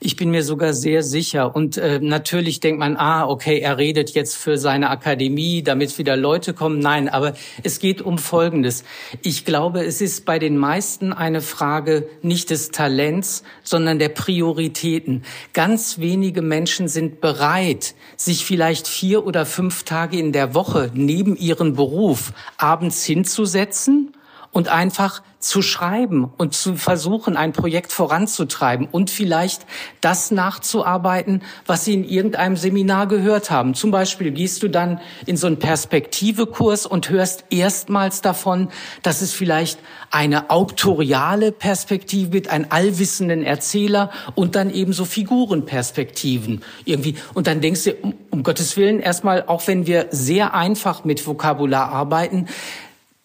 [0.00, 1.56] Ich bin mir sogar sehr sicher.
[1.56, 6.16] Und äh, natürlich denkt man, ah, okay, er redet jetzt für seine Akademie, damit wieder
[6.16, 6.78] Leute kommen.
[6.78, 7.34] Nein, aber
[7.64, 8.84] es geht um Folgendes.
[9.22, 15.24] Ich glaube, es ist bei den meisten eine Frage nicht des Talents, sondern der Prioritäten.
[15.52, 21.34] Ganz wenige Menschen sind bereit, sich vielleicht vier oder fünf Tage in der Woche neben
[21.34, 24.12] ihren Beruf abends hinzusetzen
[24.52, 29.66] und einfach zu schreiben und zu versuchen, ein Projekt voranzutreiben und vielleicht
[30.00, 33.74] das nachzuarbeiten, was Sie in irgendeinem Seminar gehört haben.
[33.74, 38.68] Zum Beispiel gehst du dann in so einen Perspektivekurs und hörst erstmals davon,
[39.02, 39.78] dass es vielleicht
[40.10, 47.14] eine auktoriale Perspektive gibt, einen allwissenden Erzähler und dann eben so Figurenperspektiven irgendwie.
[47.34, 47.94] Und dann denkst du,
[48.30, 52.46] um, Gottes Willen, erstmal, auch wenn wir sehr einfach mit Vokabular arbeiten,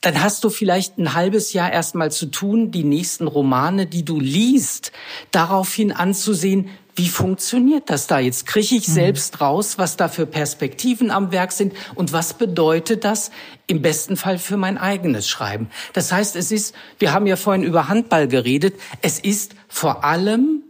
[0.03, 4.19] dann hast du vielleicht ein halbes Jahr erstmal zu tun, die nächsten Romane, die du
[4.19, 4.91] liest,
[5.31, 8.45] daraufhin anzusehen, wie funktioniert das da jetzt?
[8.45, 8.93] Kriege ich mhm.
[8.93, 13.31] selbst raus, was da für Perspektiven am Werk sind und was bedeutet das
[13.65, 15.69] im besten Fall für mein eigenes Schreiben?
[15.93, 20.63] Das heißt, es ist, wir haben ja vorhin über Handball geredet, es ist vor allem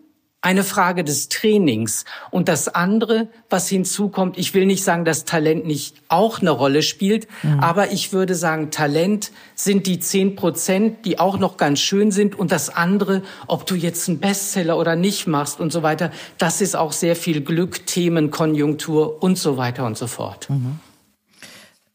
[0.43, 2.03] eine Frage des Trainings.
[2.29, 6.83] Und das andere, was hinzukommt, ich will nicht sagen, dass Talent nicht auch eine Rolle
[6.83, 7.61] spielt, mhm.
[7.61, 12.37] aber ich würde sagen, Talent sind die zehn Prozent, die auch noch ganz schön sind.
[12.37, 16.59] Und das andere, ob du jetzt einen Bestseller oder nicht machst und so weiter, das
[16.59, 20.49] ist auch sehr viel Glück, Themen, Konjunktur und so weiter und so fort.
[20.49, 20.79] Mhm.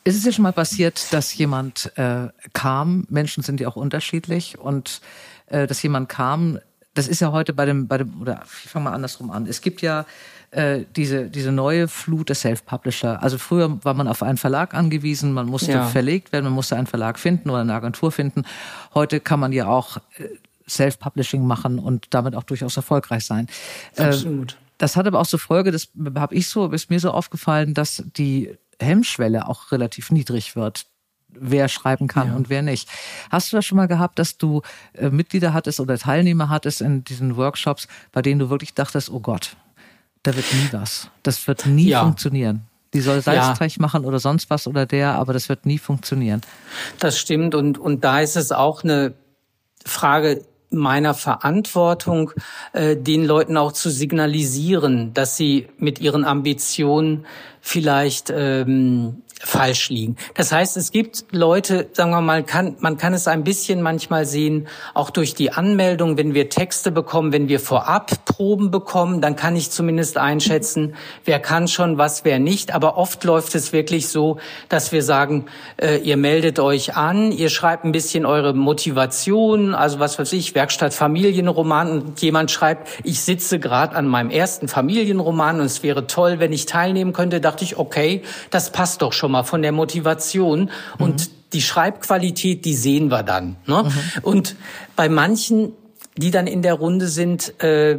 [0.05, 4.59] Ist es ja schon mal passiert, dass jemand äh, kam, Menschen sind ja auch unterschiedlich,
[4.59, 5.03] und
[5.49, 6.61] äh, dass jemand kam,
[6.99, 9.47] das ist ja heute bei dem, bei dem, oder ich fange mal andersrum an.
[9.47, 10.05] Es gibt ja
[10.51, 13.23] äh, diese, diese neue Flut der Self-Publisher.
[13.23, 15.85] Also früher war man auf einen Verlag angewiesen, man musste ja.
[15.85, 18.43] verlegt werden, man musste einen Verlag finden oder eine Agentur finden.
[18.95, 20.25] Heute kann man ja auch äh,
[20.69, 23.47] Self-Publishing machen und damit auch durchaus erfolgreich sein.
[23.95, 24.53] Äh, Absolut.
[24.53, 27.75] Äh, das hat aber auch zur Folge, das habe ich so, ist mir so aufgefallen,
[27.75, 30.87] dass die Hemmschwelle auch relativ niedrig wird
[31.29, 32.35] wer schreiben kann ja.
[32.35, 32.89] und wer nicht.
[33.31, 34.63] Hast du das schon mal gehabt, dass du
[34.95, 39.21] äh, Mitglieder hattest oder Teilnehmer hattest in diesen Workshops, bei denen du wirklich dachtest, oh
[39.21, 39.57] Gott,
[40.23, 41.11] da wird nie was.
[41.23, 42.03] Das wird nie ja.
[42.03, 42.63] funktionieren.
[42.95, 43.83] Die soll Salzteig ja.
[43.83, 46.41] machen oder sonst was oder der, aber das wird nie funktionieren.
[46.99, 49.15] Das stimmt und, und da ist es auch eine
[49.85, 52.33] Frage meiner Verantwortung,
[52.73, 57.27] äh, den Leuten auch zu signalisieren, dass sie mit ihren Ambitionen
[57.61, 60.17] vielleicht ähm, falsch liegen.
[60.35, 64.25] Das heißt, es gibt Leute, sagen wir mal, kann, man kann es ein bisschen manchmal
[64.25, 69.37] sehen, auch durch die Anmeldung, wenn wir Texte bekommen, wenn wir vorab Proben bekommen, dann
[69.37, 72.75] kann ich zumindest einschätzen, wer kann schon was, wer nicht.
[72.75, 75.47] Aber oft läuft es wirklich so, dass wir sagen,
[75.77, 80.55] äh, ihr meldet euch an, ihr schreibt ein bisschen eure Motivation, also was weiß ich,
[80.55, 86.07] Werkstatt Familienroman und jemand schreibt, ich sitze gerade an meinem ersten Familienroman und es wäre
[86.07, 89.61] toll, wenn ich teilnehmen könnte, dachte ich, okay, das passt doch schon schon mal von
[89.61, 91.05] der Motivation mhm.
[91.05, 93.57] und die Schreibqualität, die sehen wir dann.
[93.67, 93.85] Ne?
[93.85, 94.23] Mhm.
[94.23, 94.57] Und
[94.97, 95.73] bei manchen,
[96.17, 97.99] die dann in der Runde sind, äh,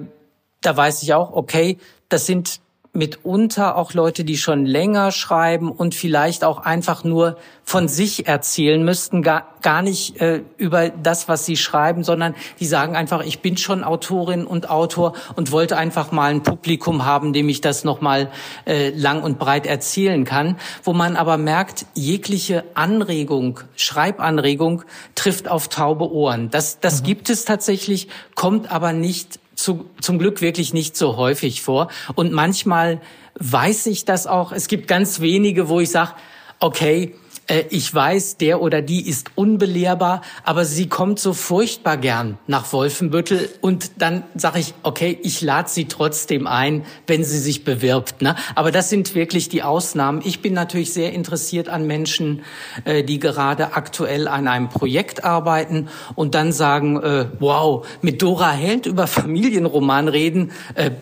[0.61, 1.77] da weiß ich auch, okay,
[2.09, 2.59] das sind
[2.99, 8.83] mitunter auch Leute, die schon länger schreiben und vielleicht auch einfach nur von sich erzählen
[8.83, 13.39] müssten, gar, gar nicht äh, über das, was sie schreiben, sondern die sagen einfach, ich
[13.39, 17.83] bin schon Autorin und Autor und wollte einfach mal ein Publikum haben, dem ich das
[17.83, 18.31] nochmal
[18.65, 24.83] äh, lang und breit erzählen kann, wo man aber merkt, jegliche Anregung, Schreibanregung
[25.15, 26.49] trifft auf taube Ohren.
[26.49, 27.05] Das, das mhm.
[27.05, 31.89] gibt es tatsächlich, kommt aber nicht zu, zum Glück wirklich nicht so häufig vor.
[32.15, 33.01] Und manchmal
[33.35, 34.51] weiß ich das auch.
[34.51, 36.13] Es gibt ganz wenige, wo ich sage,
[36.59, 37.15] okay,
[37.49, 42.71] äh, ich weiß, der oder die ist unbelehrbar, aber sie kommt so furchtbar gern nach
[42.71, 48.21] Wolfenbüttel und dann sage ich, okay, ich lade sie trotzdem ein, wenn sie sich bewirbt.
[48.21, 48.35] Ne?
[48.55, 50.21] Aber das sind wirklich die Ausnahmen.
[50.23, 52.43] Ich bin natürlich sehr interessiert an Menschen,
[52.85, 58.51] äh, die gerade aktuell an einem Projekt arbeiten und dann sagen, äh, wow, mit Dora
[58.51, 60.51] Held über Familienroman reden,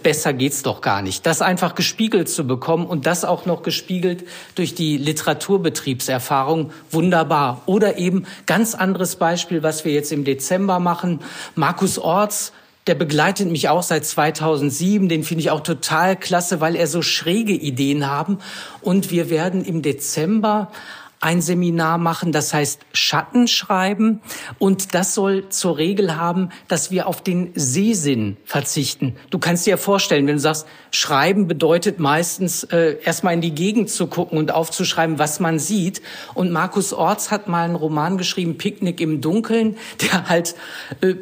[0.02, 1.26] besser geht's doch gar nicht.
[1.26, 4.24] Das einfach gespiegelt zu bekommen und das auch noch gespiegelt
[4.56, 7.63] durch die Literaturbetriebserfahrung Erfahrung wunderbar.
[7.65, 11.19] Oder eben ganz anderes Beispiel, was wir jetzt im Dezember machen.
[11.56, 12.54] Markus Orts,
[12.86, 15.10] der begleitet mich auch seit 2007.
[15.10, 18.38] Den finde ich auch total klasse, weil er so schräge Ideen haben.
[18.82, 20.71] Und wir werden im Dezember
[21.20, 24.22] ein Seminar machen, das heißt Schattenschreiben.
[24.60, 29.16] Und das soll zur Regel haben, dass wir auf den Sehsinn verzichten.
[29.30, 33.56] Du kannst dir ja vorstellen, wenn du sagst, Schreiben bedeutet meistens äh, erstmal in die
[33.56, 36.02] Gegend zu gucken und aufzuschreiben, was man sieht.
[36.34, 40.56] Und Markus Orts hat mal einen Roman geschrieben, Picknick im Dunkeln, der halt
[41.02, 41.16] äh,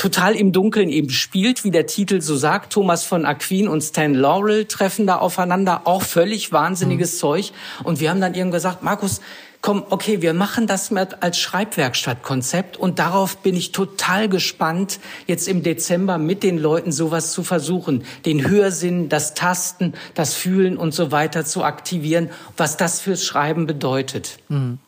[0.00, 2.72] total im Dunkeln eben spielt, wie der Titel so sagt.
[2.72, 7.18] Thomas von Aquin und Stan Laurel treffen da aufeinander, auch völlig wahnsinniges mhm.
[7.18, 7.52] Zeug.
[7.84, 9.20] Und wir haben dann irgendwann gesagt, Markus,
[9.60, 15.46] komm, okay, wir machen das mit als Schreibwerkstattkonzept und darauf bin ich total gespannt, jetzt
[15.48, 20.94] im Dezember mit den Leuten sowas zu versuchen, den Hörsinn, das Tasten, das Fühlen und
[20.94, 24.38] so weiter zu aktivieren, was das fürs Schreiben bedeutet.
[24.48, 24.78] Mhm.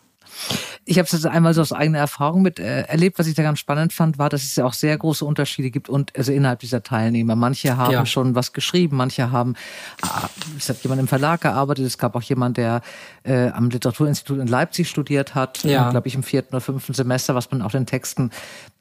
[0.85, 3.19] Ich habe es einmal so aus eigener Erfahrung mit äh, erlebt.
[3.19, 5.89] Was ich da ganz spannend fand, war, dass es ja auch sehr große Unterschiede gibt
[5.89, 7.37] und also innerhalb dieser Teilnehmer.
[7.37, 8.07] Manche haben ja.
[8.07, 9.55] schon was geschrieben, manche haben,
[10.03, 12.83] ah, es hat jemand im Verlag gearbeitet, es gab auch jemand, der
[13.25, 15.91] äh, am Literaturinstitut in Leipzig studiert hat, ja.
[15.91, 18.31] glaube ich im vierten oder fünften Semester, was man auch den Texten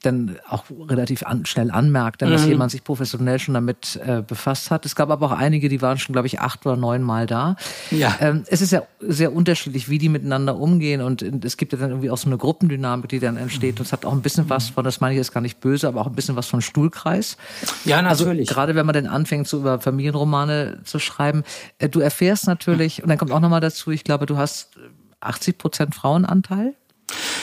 [0.02, 2.32] dann auch relativ an, schnell anmerkt, denn mhm.
[2.32, 4.84] dass jemand sich professionell schon damit äh, befasst hat.
[4.84, 7.56] Es gab aber auch einige, die waren schon, glaube ich, acht oder neun Mal da.
[7.90, 8.16] Ja.
[8.20, 11.90] Ähm, es ist ja sehr unterschiedlich, wie die miteinander umgehen und es gibt ja dann
[11.90, 13.78] irgendwie auch so eine Gruppendynamik, die dann entsteht.
[13.78, 15.88] Und es hat auch ein bisschen was von, das meine ich jetzt gar nicht böse,
[15.88, 17.36] aber auch ein bisschen was von Stuhlkreis.
[17.84, 18.48] Ja, also natürlich.
[18.48, 21.44] Also, gerade wenn man dann anfängt, so über Familienromane zu schreiben,
[21.78, 24.70] äh, du erfährst natürlich, und dann kommt auch nochmal dazu, ich glaube, du hast
[25.20, 26.74] 80 Prozent Frauenanteil.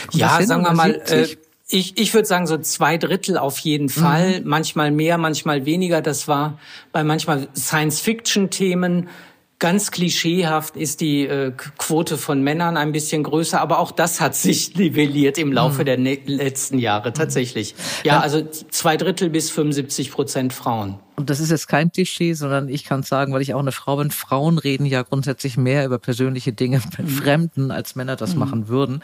[0.08, 1.28] Kommt ja, sagen wir mal, äh,
[1.68, 4.48] ich, ich würde sagen, so zwei Drittel auf jeden Fall, mhm.
[4.48, 6.02] manchmal mehr, manchmal weniger.
[6.02, 6.58] Das war
[6.92, 9.08] bei manchmal Science-Fiction-Themen
[9.60, 14.34] Ganz klischeehaft ist die äh, Quote von Männern ein bisschen größer, aber auch das hat
[14.34, 15.86] sich nivelliert im Laufe mhm.
[15.86, 17.76] der ne letzten Jahre tatsächlich.
[18.06, 22.70] Ja, also zwei Drittel bis 75 Prozent Frauen und das ist jetzt kein Klischee, sondern
[22.70, 26.00] ich kann sagen, weil ich auch eine Frau bin, Frauen reden ja grundsätzlich mehr über
[26.00, 27.10] persönliche Dinge mit mhm.
[27.10, 28.40] Fremden, als Männer das mhm.
[28.40, 29.04] machen würden.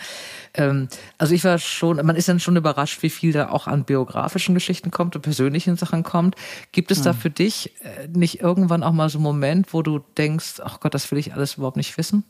[0.54, 3.84] Ähm, also ich war schon, man ist dann schon überrascht, wie viel da auch an
[3.84, 6.36] biografischen Geschichten kommt und persönlichen Sachen kommt.
[6.72, 7.04] Gibt es mhm.
[7.04, 10.80] da für dich äh, nicht irgendwann auch mal so einen Moment, wo du denkst, ach
[10.80, 12.24] Gott, das will ich alles überhaupt nicht wissen?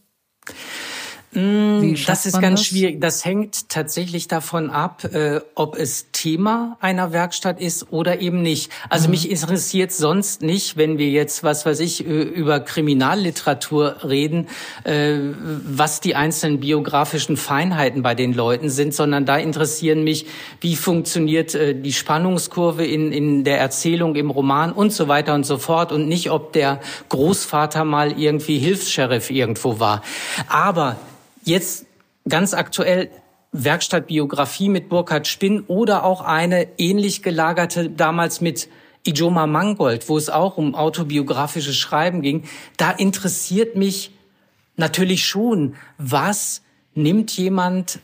[1.35, 2.67] Mm, das ist ganz das?
[2.67, 3.01] schwierig.
[3.01, 8.71] Das hängt tatsächlich davon ab, äh, ob es Thema einer Werkstatt ist oder eben nicht.
[8.89, 9.11] Also mhm.
[9.11, 14.47] mich interessiert sonst nicht, wenn wir jetzt, was weiß ich, über Kriminalliteratur reden,
[14.85, 15.17] äh,
[15.65, 20.27] was die einzelnen biografischen Feinheiten bei den Leuten sind, sondern da interessieren mich,
[20.61, 25.45] wie funktioniert äh, die Spannungskurve in, in der Erzählung, im Roman und so weiter und
[25.45, 30.01] so fort und nicht, ob der Großvater mal irgendwie Hilfs-Sheriff irgendwo war.
[30.47, 30.95] Aber
[31.45, 31.85] Jetzt
[32.27, 33.11] ganz aktuell
[33.51, 38.67] Werkstattbiografie mit Burkhard Spinn oder auch eine ähnlich gelagerte damals mit
[39.05, 42.45] Ijoma Mangold, wo es auch um autobiografisches Schreiben ging.
[42.77, 44.11] Da interessiert mich
[44.75, 45.75] natürlich schon.
[45.99, 46.63] Was
[46.95, 47.99] nimmt jemand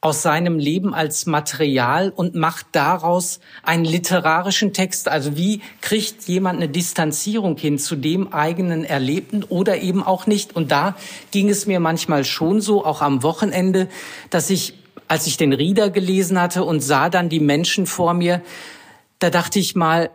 [0.00, 5.08] aus seinem Leben als Material und macht daraus einen literarischen Text.
[5.08, 10.54] Also wie kriegt jemand eine Distanzierung hin zu dem eigenen Erlebten oder eben auch nicht?
[10.54, 10.94] Und da
[11.32, 13.88] ging es mir manchmal schon so, auch am Wochenende,
[14.30, 14.74] dass ich,
[15.08, 18.40] als ich den Rieder gelesen hatte und sah dann die Menschen vor mir,
[19.18, 20.10] da dachte ich mal,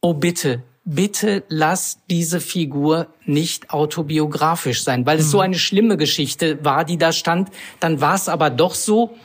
[0.00, 5.30] oh bitte, bitte lass diese Figur nicht autobiografisch sein, weil es mhm.
[5.30, 7.48] so eine schlimme Geschichte war, die da stand.
[7.80, 9.16] Dann war es aber doch so.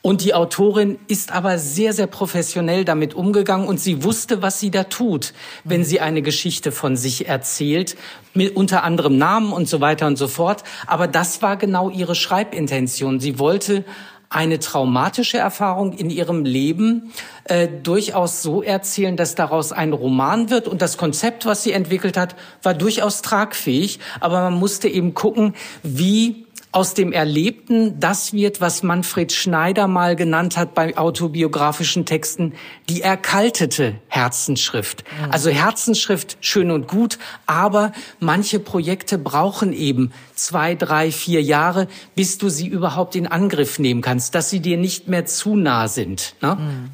[0.00, 4.72] Und die Autorin ist aber sehr, sehr professionell damit umgegangen und sie wusste, was sie
[4.72, 7.96] da tut, wenn sie eine Geschichte von sich erzählt,
[8.34, 10.64] mit unter anderem Namen und so weiter und so fort.
[10.88, 13.20] Aber das war genau ihre Schreibintention.
[13.20, 13.84] Sie wollte
[14.32, 17.12] eine traumatische Erfahrung in ihrem Leben
[17.44, 20.68] äh, durchaus so erzählen, dass daraus ein Roman wird.
[20.68, 24.00] Und das Konzept, was sie entwickelt hat, war durchaus tragfähig.
[24.20, 30.16] Aber man musste eben gucken, wie aus dem Erlebten das wird, was Manfred Schneider mal
[30.16, 32.54] genannt hat bei autobiografischen Texten,
[32.88, 35.04] die erkaltete Herzensschrift.
[35.04, 35.30] Mhm.
[35.30, 42.38] Also Herzensschrift schön und gut, aber manche Projekte brauchen eben zwei, drei, vier Jahre, bis
[42.38, 46.34] du sie überhaupt in Angriff nehmen kannst, dass sie dir nicht mehr zu nah sind.
[46.40, 46.56] Ne?
[46.56, 46.90] Mhm.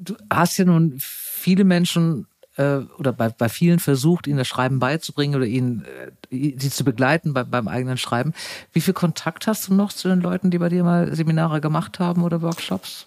[0.00, 4.78] Du hast ja nun viele Menschen äh, oder bei, bei vielen versucht, ihnen das Schreiben
[4.78, 8.34] beizubringen oder ihnen äh, sie zu begleiten bei, beim eigenen Schreiben.
[8.72, 11.98] Wie viel Kontakt hast du noch zu den Leuten, die bei dir mal Seminare gemacht
[11.98, 13.06] haben oder Workshops?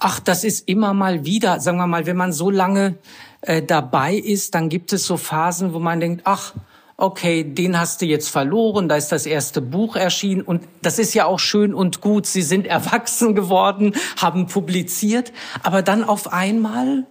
[0.00, 2.96] Ach, das ist immer mal wieder, sagen wir mal, wenn man so lange
[3.42, 6.54] äh, dabei ist, dann gibt es so Phasen, wo man denkt, ach,
[6.96, 11.14] okay, den hast du jetzt verloren, da ist das erste Buch erschienen und das ist
[11.14, 17.06] ja auch schön und gut, sie sind erwachsen geworden, haben publiziert, aber dann auf einmal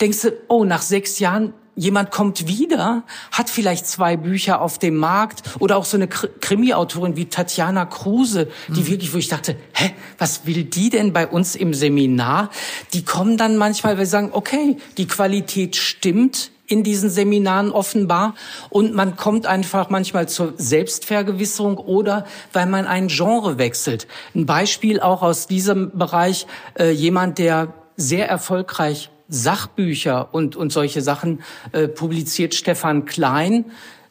[0.00, 4.96] denkst du, oh, nach sechs Jahren, jemand kommt wieder, hat vielleicht zwei Bücher auf dem
[4.96, 8.86] Markt oder auch so eine Krimi-Autorin wie Tatjana Kruse, die mhm.
[8.88, 12.50] wirklich, wo ich dachte, hä, was will die denn bei uns im Seminar?
[12.92, 18.34] Die kommen dann manchmal, weil sie sagen, okay, die Qualität stimmt, in diesen Seminaren offenbar
[18.70, 24.06] und man kommt einfach manchmal zur Selbstvergewisserung oder weil man ein Genre wechselt.
[24.34, 26.46] Ein Beispiel auch aus diesem Bereich,
[26.78, 31.42] äh, jemand, der sehr erfolgreich Sachbücher und, und solche Sachen
[31.72, 33.64] äh, publiziert Stefan Klein.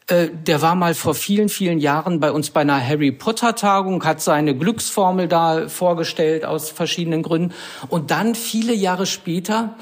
[0.08, 4.04] Äh, der war mal vor vielen, vielen Jahren bei uns bei einer Harry Potter Tagung,
[4.04, 7.54] hat seine Glücksformel da vorgestellt aus verschiedenen Gründen.
[7.88, 9.76] Und dann viele Jahre später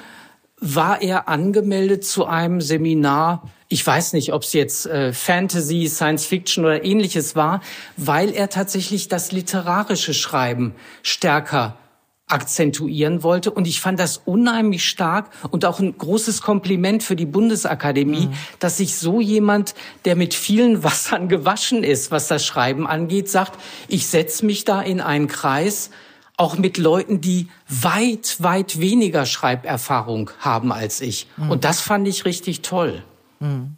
[0.60, 3.48] war er angemeldet zu einem Seminar.
[3.68, 7.62] Ich weiß nicht, ob es jetzt äh, Fantasy, Science Fiction oder ähnliches war,
[7.96, 11.79] weil er tatsächlich das literarische Schreiben stärker
[12.30, 13.50] akzentuieren wollte.
[13.50, 18.32] Und ich fand das unheimlich stark und auch ein großes Kompliment für die Bundesakademie, mhm.
[18.58, 23.58] dass sich so jemand, der mit vielen Wassern gewaschen ist, was das Schreiben angeht, sagt,
[23.88, 25.90] ich setze mich da in einen Kreis,
[26.36, 31.26] auch mit Leuten, die weit, weit weniger Schreiberfahrung haben als ich.
[31.36, 31.50] Mhm.
[31.50, 33.02] Und das fand ich richtig toll.
[33.40, 33.76] Mhm.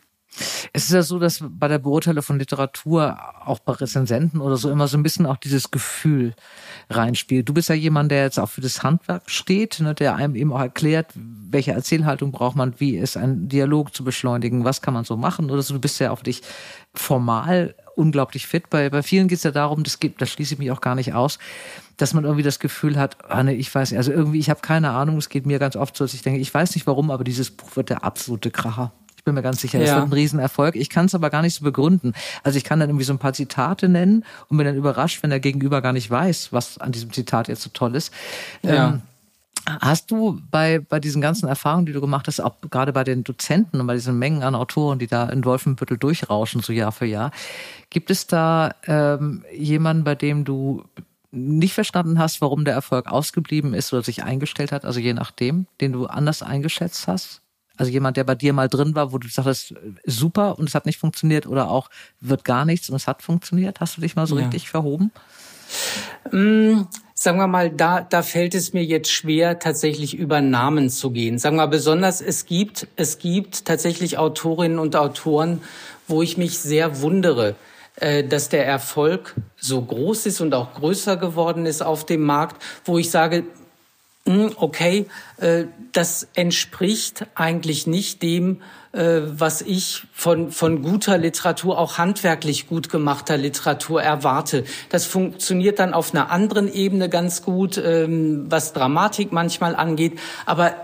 [0.73, 4.71] Es ist ja so, dass bei der Beurteilung von Literatur, auch bei Rezensenten oder so,
[4.71, 6.35] immer so ein bisschen auch dieses Gefühl
[6.89, 7.49] reinspielt.
[7.49, 10.53] Du bist ja jemand, der jetzt auch für das Handwerk steht, ne, der einem eben
[10.53, 15.05] auch erklärt, welche Erzählhaltung braucht man, wie ist ein Dialog zu beschleunigen, was kann man
[15.05, 15.75] so machen oder so.
[15.75, 16.43] Du bist ja auf dich
[16.95, 18.71] formal unglaublich fit.
[18.71, 20.95] Bei, bei vielen geht es ja darum, das gibt, das schließe ich mich auch gar
[20.95, 21.39] nicht aus,
[21.99, 24.91] dass man irgendwie das Gefühl hat, ah nee, ich weiß also irgendwie, ich habe keine
[24.91, 27.25] Ahnung, es geht mir ganz oft so, dass ich denke, ich weiß nicht warum, aber
[27.25, 28.93] dieses Buch wird der absolute Kracher.
[29.23, 29.97] Ich bin mir ganz sicher, das ja.
[29.99, 30.75] wird ein Riesenerfolg.
[30.75, 32.13] Ich kann es aber gar nicht so begründen.
[32.43, 35.31] Also ich kann dann irgendwie so ein paar Zitate nennen und bin dann überrascht, wenn
[35.31, 38.13] der Gegenüber gar nicht weiß, was an diesem Zitat jetzt so toll ist.
[38.63, 38.89] Ja.
[38.89, 39.03] Ähm,
[39.65, 43.23] Hast du bei, bei diesen ganzen Erfahrungen, die du gemacht hast, auch gerade bei den
[43.23, 47.07] Dozenten und bei diesen Mengen an Autoren, die da in Wolfenbüttel durchrauschen, so Jahr für
[47.07, 47.31] Jahr,
[47.89, 50.83] gibt es da ähm, jemanden, bei dem du
[51.31, 55.67] nicht verstanden hast, warum der Erfolg ausgeblieben ist oder sich eingestellt hat, also je nachdem,
[55.81, 57.42] den du anders eingeschätzt hast?
[57.77, 60.87] Also jemand, der bei dir mal drin war, wo du sagst, super und es hat
[60.87, 61.89] nicht funktioniert oder auch
[62.21, 63.81] wird gar nichts und es hat funktioniert.
[63.81, 64.45] Hast du dich mal so ja.
[64.45, 65.11] richtig verhoben?
[66.31, 66.83] Mm,
[67.15, 71.39] sagen wir mal, da, da fällt es mir jetzt schwer, tatsächlich über Namen zu gehen.
[71.39, 75.61] Sagen wir besonders, es gibt, es gibt tatsächlich Autorinnen und Autoren,
[76.09, 77.55] wo ich mich sehr wundere,
[77.97, 82.63] äh, dass der Erfolg so groß ist und auch größer geworden ist auf dem Markt,
[82.85, 83.45] wo ich sage,
[84.25, 85.07] okay,
[85.39, 92.69] äh, das entspricht eigentlich nicht dem, äh, was ich von, von guter Literatur, auch handwerklich
[92.69, 94.65] gut gemachter Literatur erwarte.
[94.91, 100.19] Das funktioniert dann auf einer anderen Ebene ganz gut, ähm, was Dramatik manchmal angeht.
[100.47, 100.75] Aber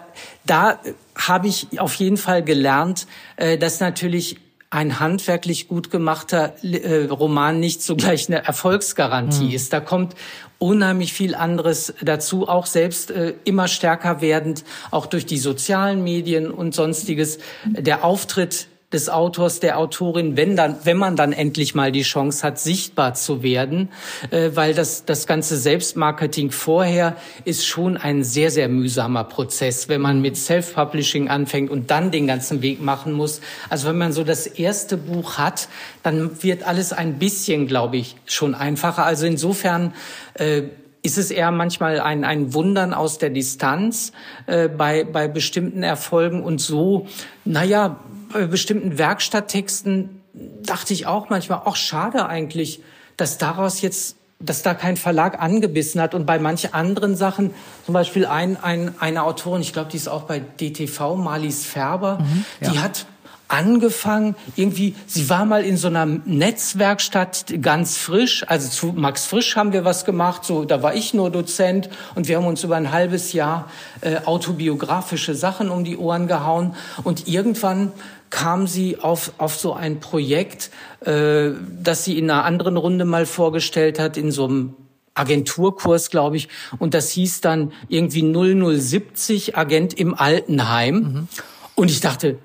[0.44, 0.80] da
[1.14, 4.36] habe ich auf jeden Fall gelernt, äh, dass natürlich
[4.70, 9.54] ein handwerklich gut gemachter äh, Roman nicht zugleich eine Erfolgsgarantie mhm.
[9.54, 9.72] ist.
[9.72, 10.14] Da kommt
[10.58, 16.50] unheimlich viel anderes dazu, auch selbst äh, immer stärker werdend, auch durch die sozialen Medien
[16.50, 17.38] und sonstiges.
[17.64, 22.42] Der Auftritt des Autors, der Autorin, wenn dann, wenn man dann endlich mal die Chance
[22.42, 23.90] hat, sichtbar zu werden,
[24.30, 30.00] äh, weil das das ganze Selbstmarketing vorher ist schon ein sehr sehr mühsamer Prozess, wenn
[30.00, 33.42] man mit Self-Publishing anfängt und dann den ganzen Weg machen muss.
[33.68, 35.68] Also wenn man so das erste Buch hat,
[36.02, 39.04] dann wird alles ein bisschen, glaube ich, schon einfacher.
[39.04, 39.92] Also insofern
[40.34, 40.62] äh,
[41.02, 44.12] ist es eher manchmal ein, ein Wundern aus der Distanz
[44.46, 47.06] äh, bei, bei bestimmten Erfolgen und so,
[47.44, 48.00] naja,
[48.32, 50.22] bei bestimmten Werkstatttexten
[50.62, 52.80] dachte ich auch manchmal, auch schade eigentlich,
[53.16, 57.52] dass daraus jetzt dass da kein Verlag angebissen hat und bei manchen anderen Sachen,
[57.84, 62.20] zum Beispiel ein, ein, eine Autorin, ich glaube, die ist auch bei DTV, Marlies Färber,
[62.20, 62.70] mhm, ja.
[62.70, 63.06] die hat
[63.48, 69.56] angefangen, irgendwie, sie war mal in so einer Netzwerkstatt ganz frisch, also zu Max Frisch
[69.56, 72.76] haben wir was gemacht, so, da war ich nur Dozent und wir haben uns über
[72.76, 73.70] ein halbes Jahr
[74.02, 77.92] äh, autobiografische Sachen um die Ohren gehauen und irgendwann
[78.30, 80.70] kam sie auf, auf so ein Projekt,
[81.00, 81.50] äh,
[81.82, 84.74] das sie in einer anderen Runde mal vorgestellt hat, in so einem
[85.14, 86.48] Agenturkurs, glaube ich.
[86.78, 90.94] Und das hieß dann irgendwie 0070 Agent im Altenheim.
[90.94, 91.28] Mhm.
[91.74, 92.38] Und ich dachte,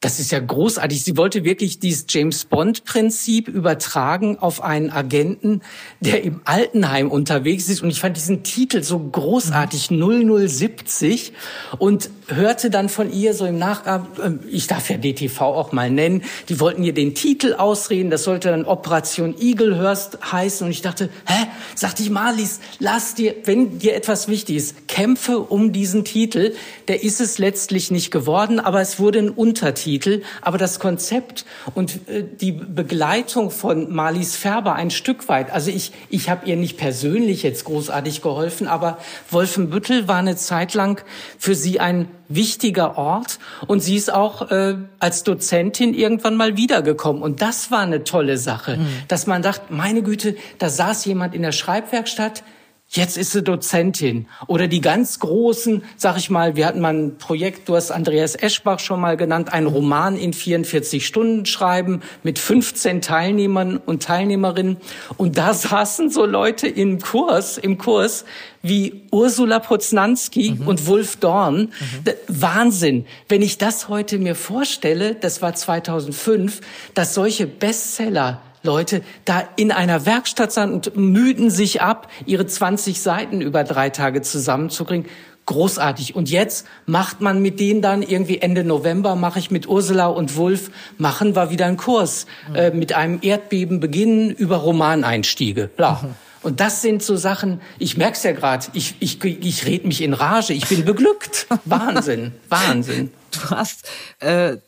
[0.00, 1.02] das ist ja großartig.
[1.02, 5.60] Sie wollte wirklich dieses James Bond Prinzip übertragen auf einen Agenten,
[5.98, 7.82] der im Altenheim unterwegs ist.
[7.82, 11.32] Und ich fand diesen Titel so großartig, 0070.
[11.78, 15.90] Und hörte dann von ihr so im Nachgang, ähm, ich darf ja DTV auch mal
[15.90, 18.10] nennen, die wollten ihr den Titel ausreden.
[18.10, 20.64] Das sollte dann Operation Eaglehurst heißen.
[20.64, 21.46] Und ich dachte, hä?
[21.74, 26.54] Sagte ich, Marlies, lass dir, wenn dir etwas wichtig ist, kämpfe um diesen Titel.
[26.88, 29.88] Der ist es letztlich nicht geworden, aber es wurde ein Untertitel.
[29.88, 35.50] Titel, aber das Konzept und äh, die Begleitung von Marlies Färber ein Stück weit.
[35.50, 38.98] Also ich, ich habe ihr nicht persönlich jetzt großartig geholfen, aber
[39.30, 41.02] Wolfenbüttel war eine Zeit lang
[41.38, 47.22] für sie ein wichtiger Ort und sie ist auch äh, als Dozentin irgendwann mal wiedergekommen
[47.22, 48.86] und das war eine tolle Sache, mhm.
[49.08, 52.42] dass man dachte, meine Güte, da saß jemand in der Schreibwerkstatt,
[52.90, 54.28] Jetzt ist sie Dozentin.
[54.46, 58.34] Oder die ganz großen, sag ich mal, wir hatten mal ein Projekt, du hast Andreas
[58.34, 64.78] Eschbach schon mal genannt, einen Roman in 44 Stunden schreiben mit 15 Teilnehmern und Teilnehmerinnen.
[65.18, 68.24] Und da saßen so Leute im Kurs, im Kurs,
[68.62, 70.66] wie Ursula Poznanski mhm.
[70.66, 71.72] und Wolf Dorn.
[71.80, 72.12] Mhm.
[72.26, 73.04] Wahnsinn.
[73.28, 76.62] Wenn ich das heute mir vorstelle, das war 2005,
[76.94, 83.00] dass solche Bestseller Leute da in einer Werkstatt saßen und müden sich ab, ihre 20
[83.00, 85.06] Seiten über drei Tage zusammenzukriegen.
[85.46, 86.14] Großartig.
[86.14, 90.36] Und jetzt macht man mit denen dann irgendwie Ende November mache ich mit Ursula und
[90.36, 92.54] Wulf machen wir wieder einen Kurs mhm.
[92.54, 95.70] äh, mit einem Erdbeben beginnen über Romaneinstiege.
[95.74, 96.02] Bla.
[96.02, 96.14] Mhm.
[96.42, 100.12] Und das sind so Sachen, ich merk's ja gerade, ich, ich, ich red mich in
[100.12, 101.46] Rage, ich bin beglückt.
[101.64, 103.10] Wahnsinn, Wahnsinn.
[103.32, 103.88] Du hast
[104.20, 104.58] äh,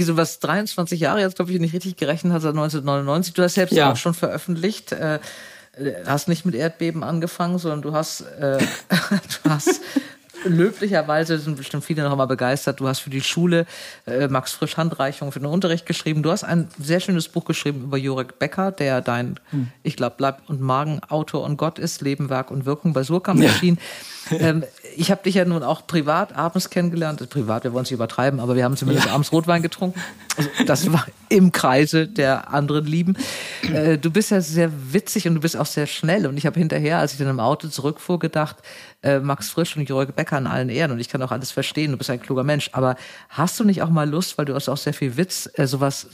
[0.00, 3.34] so was 23 Jahre jetzt, glaube ich, nicht richtig gerechnet hat, seit 1999.
[3.34, 3.92] Du hast selbst ja.
[3.92, 4.92] auch schon veröffentlicht.
[4.92, 5.18] Äh,
[6.06, 8.58] hast nicht mit Erdbeben angefangen, sondern du hast, äh,
[9.44, 9.80] du hast
[10.44, 12.80] löblicherweise sind bestimmt viele noch einmal begeistert.
[12.80, 13.66] Du hast für die Schule
[14.06, 16.22] äh, Max Frisch Handreichung für den Unterricht geschrieben.
[16.22, 19.68] Du hast ein sehr schönes Buch geschrieben über Jurek Becker, der dein, hm.
[19.82, 23.40] ich glaube, Leib und Magen Autor und Gott ist, Leben, Werk und Wirkung bei Surkamp
[23.40, 23.46] ja.
[23.46, 23.78] erschien.
[24.30, 24.64] Ähm,
[24.96, 27.28] ich habe dich ja nun auch privat abends kennengelernt.
[27.30, 29.12] Privat, wir wollen es nicht übertreiben, aber wir haben zumindest ja.
[29.12, 30.00] abends Rotwein getrunken.
[30.36, 33.16] Also, das war im Kreise der anderen Lieben.
[33.72, 36.26] Äh, du bist ja sehr witzig und du bist auch sehr schnell.
[36.26, 38.56] Und ich habe hinterher, als ich dann im Auto zurückfuhr, gedacht,
[39.02, 40.92] äh, Max Frisch und Jörg Becker an allen Ehren.
[40.92, 42.70] Und ich kann auch alles verstehen, du bist ein kluger Mensch.
[42.72, 42.96] Aber
[43.28, 46.08] hast du nicht auch mal Lust, weil du hast auch sehr viel Witz, äh, sowas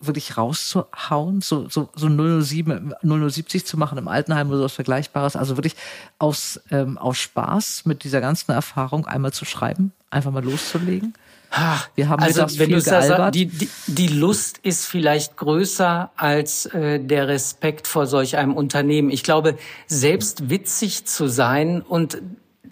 [0.00, 5.36] wirklich rauszuhauen, so, so, so 007, 070 zu machen im Altenheim oder sowas Vergleichbares.
[5.36, 5.76] Also wirklich
[6.18, 11.14] aus, ähm, aus Spaß mit dieser ganzen Erfahrung einmal zu schreiben, einfach mal loszulegen.
[11.94, 17.00] Wir haben also, wenn du sagst, die, die, die Lust ist vielleicht größer als äh,
[17.00, 19.08] der Respekt vor solch einem Unternehmen.
[19.10, 19.56] Ich glaube,
[19.86, 22.20] selbst witzig zu sein und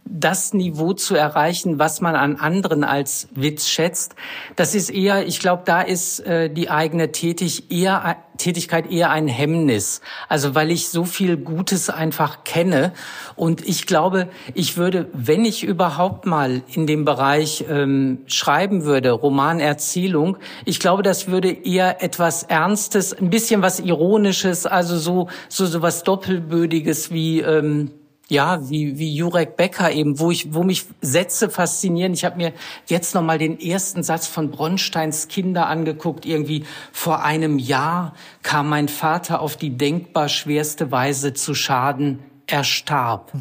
[0.08, 4.14] das Niveau zu erreichen, was man an anderen als Witz schätzt.
[4.54, 9.28] Das ist eher, ich glaube, da ist äh, die eigene Tätig eher, Tätigkeit eher ein
[9.28, 10.00] Hemmnis.
[10.28, 12.92] Also weil ich so viel Gutes einfach kenne.
[13.34, 19.10] Und ich glaube, ich würde, wenn ich überhaupt mal in dem Bereich ähm, schreiben würde,
[19.10, 25.66] Romanerzählung, ich glaube, das würde eher etwas Ernstes, ein bisschen was Ironisches, also so, so,
[25.66, 27.90] so was Doppelbödiges wie, ähm,
[28.28, 32.12] ja, wie, wie Jurek Becker eben, wo ich, wo mich Sätze faszinieren.
[32.12, 32.52] Ich habe mir
[32.86, 36.26] jetzt noch mal den ersten Satz von Bronsteins Kinder angeguckt.
[36.26, 42.62] Irgendwie vor einem Jahr kam mein Vater auf die denkbar schwerste Weise zu Schaden er
[42.62, 43.32] starb.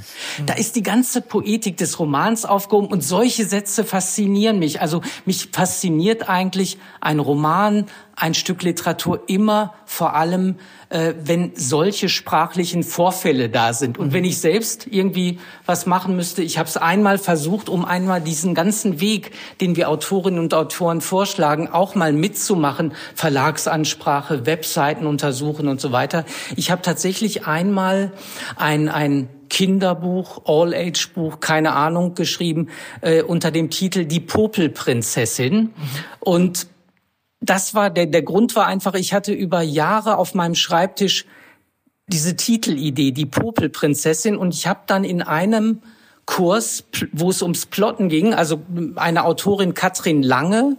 [0.45, 4.81] Da ist die ganze Poetik des Romans aufgehoben und solche Sätze faszinieren mich.
[4.81, 10.55] Also mich fasziniert eigentlich ein Roman, ein Stück Literatur immer vor allem,
[10.89, 13.97] äh, wenn solche sprachlichen Vorfälle da sind.
[13.97, 18.21] Und wenn ich selbst irgendwie was machen müsste, ich habe es einmal versucht, um einmal
[18.21, 25.67] diesen ganzen Weg, den wir Autorinnen und Autoren vorschlagen, auch mal mitzumachen, Verlagsansprache, Webseiten untersuchen
[25.67, 26.25] und so weiter.
[26.55, 28.11] Ich habe tatsächlich einmal
[28.55, 32.69] ein, ein Kinderbuch, All-Age-Buch, keine Ahnung, geschrieben
[33.01, 35.55] äh, unter dem Titel Die Popelprinzessin.
[35.55, 35.71] Mhm.
[36.19, 36.67] Und
[37.49, 41.25] das war der, der Grund war einfach, ich hatte über Jahre auf meinem Schreibtisch
[42.07, 45.81] diese Titelidee, die Popelprinzessin, und ich habe dann in einem
[46.25, 48.61] Kurs, wo es ums Plotten ging, also
[48.95, 50.77] eine Autorin Katrin Lange, mhm.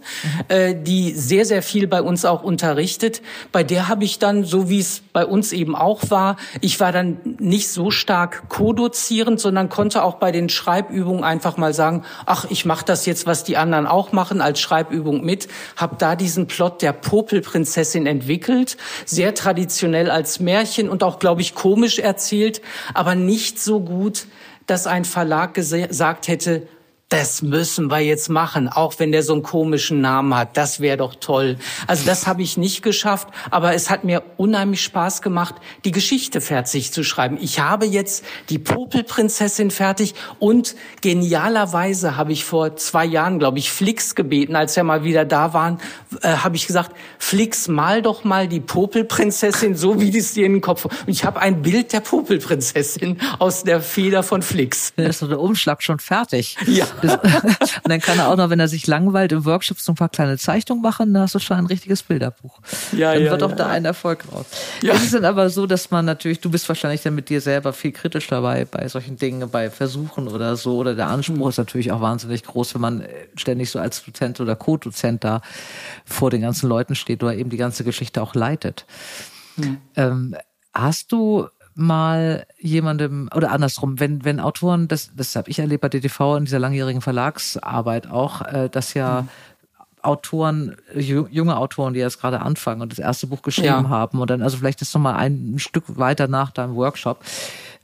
[0.49, 3.21] äh, die sehr, sehr viel bei uns auch unterrichtet.
[3.53, 6.91] Bei der habe ich dann, so wie es bei uns eben auch war, ich war
[6.91, 12.45] dann nicht so stark kodozierend, sondern konnte auch bei den Schreibübungen einfach mal sagen, ach,
[12.49, 16.47] ich mache das jetzt, was die anderen auch machen, als Schreibübung mit, habe da diesen
[16.47, 18.75] Plot der Popelprinzessin entwickelt,
[19.05, 22.61] sehr traditionell als Märchen und auch, glaube ich, komisch erzählt,
[22.93, 24.27] aber nicht so gut,
[24.67, 26.67] dass ein Verlag gesagt hätte,
[27.09, 30.57] das müssen wir jetzt machen, auch wenn der so einen komischen Namen hat.
[30.57, 31.57] Das wäre doch toll.
[31.87, 35.55] Also das habe ich nicht geschafft, aber es hat mir unheimlich Spaß gemacht,
[35.85, 37.37] die Geschichte fertig zu schreiben.
[37.39, 43.71] Ich habe jetzt die Popelprinzessin fertig und genialerweise habe ich vor zwei Jahren, glaube ich,
[43.71, 45.79] Flix gebeten, als wir mal wieder da waren,
[46.21, 50.53] äh, habe ich gesagt, Flix, mal doch mal die Popelprinzessin, so wie es dir in
[50.53, 50.83] den Kopf.
[50.83, 54.91] Und ich habe ein Bild der Popelprinzessin aus der Feder von Flix.
[54.97, 56.57] Dann ist doch der Umschlag schon fertig.
[56.67, 56.85] Ja.
[57.03, 60.09] und dann kann er auch noch, wenn er sich langweilt, im Workshop so ein paar
[60.09, 62.59] kleine Zeichnungen machen, dann hast du schon ein richtiges Bilderbuch.
[62.91, 63.55] Ja, dann ja, wird auch ja.
[63.55, 64.45] da ein Erfolg raus.
[64.81, 64.93] Ja.
[64.93, 67.73] Es ist dann aber so, dass man natürlich, du bist wahrscheinlich dann mit dir selber
[67.73, 70.77] viel kritisch dabei bei solchen Dingen, bei Versuchen oder so.
[70.77, 71.49] Oder der Anspruch mhm.
[71.49, 73.03] ist natürlich auch wahnsinnig groß, wenn man
[73.35, 75.41] ständig so als Dozent oder Co-Dozent da
[76.05, 78.85] vor den ganzen Leuten steht oder eben die ganze Geschichte auch leitet.
[79.55, 79.77] Mhm.
[79.95, 80.35] Ähm,
[80.73, 85.89] hast du mal jemandem oder andersrum, wenn wenn Autoren, das das habe ich erlebt bei
[85.89, 89.29] DTV in dieser langjährigen Verlagsarbeit auch, äh, dass ja mhm.
[90.01, 93.89] Autoren, junge Autoren, die jetzt gerade anfangen und das erste Buch geschrieben ja.
[93.89, 97.23] haben und dann also vielleicht ist noch mal ein Stück weiter nach deinem Workshop,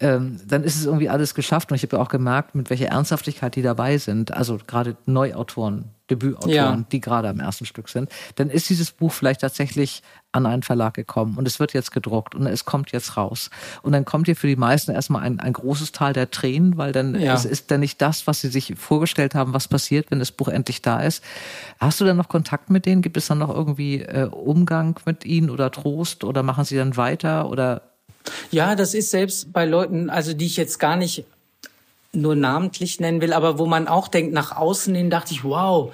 [0.03, 2.87] ähm, dann ist es irgendwie alles geschafft und ich habe ja auch gemerkt, mit welcher
[2.87, 4.33] Ernsthaftigkeit die dabei sind.
[4.33, 6.85] Also gerade Neuautoren, Debütautoren, ja.
[6.91, 10.93] die gerade am ersten Stück sind, dann ist dieses Buch vielleicht tatsächlich an einen Verlag
[10.93, 13.49] gekommen und es wird jetzt gedruckt und es kommt jetzt raus.
[13.81, 16.91] Und dann kommt hier für die meisten erstmal ein, ein großes Tal der Tränen, weil
[16.91, 17.33] dann ja.
[17.33, 20.49] es ist dann nicht das, was sie sich vorgestellt haben, was passiert, wenn das Buch
[20.49, 21.23] endlich da ist.
[21.79, 23.01] Hast du dann noch Kontakt mit denen?
[23.01, 26.97] Gibt es dann noch irgendwie äh, Umgang mit ihnen oder Trost oder machen sie dann
[26.97, 27.92] weiter oder?
[28.51, 31.25] Ja, das ist selbst bei Leuten, also die ich jetzt gar nicht
[32.13, 35.93] nur namentlich nennen will, aber wo man auch denkt, nach außen hin dachte ich, wow,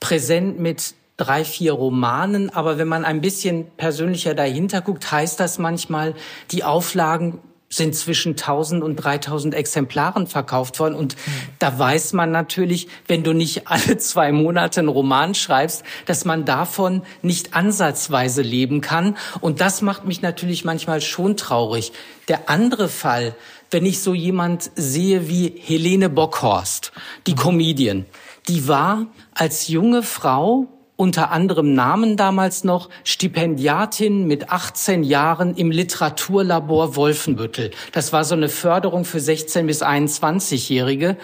[0.00, 2.50] präsent mit drei, vier Romanen.
[2.50, 6.14] Aber wenn man ein bisschen persönlicher dahinter guckt, heißt das manchmal,
[6.50, 7.38] die Auflagen
[7.72, 10.94] sind zwischen 1000 und 3000 Exemplaren verkauft worden.
[10.94, 11.30] Und mhm.
[11.58, 16.44] da weiß man natürlich, wenn du nicht alle zwei Monate einen Roman schreibst, dass man
[16.44, 19.16] davon nicht ansatzweise leben kann.
[19.40, 21.92] Und das macht mich natürlich manchmal schon traurig.
[22.28, 23.34] Der andere Fall,
[23.70, 26.92] wenn ich so jemand sehe wie Helene Bockhorst,
[27.26, 27.36] die mhm.
[27.38, 28.06] Comedian,
[28.48, 30.68] die war als junge Frau
[31.02, 37.72] unter anderem Namen damals noch Stipendiatin mit 18 Jahren im Literaturlabor Wolfenbüttel.
[37.90, 41.16] Das war so eine Förderung für 16 bis 21-Jährige.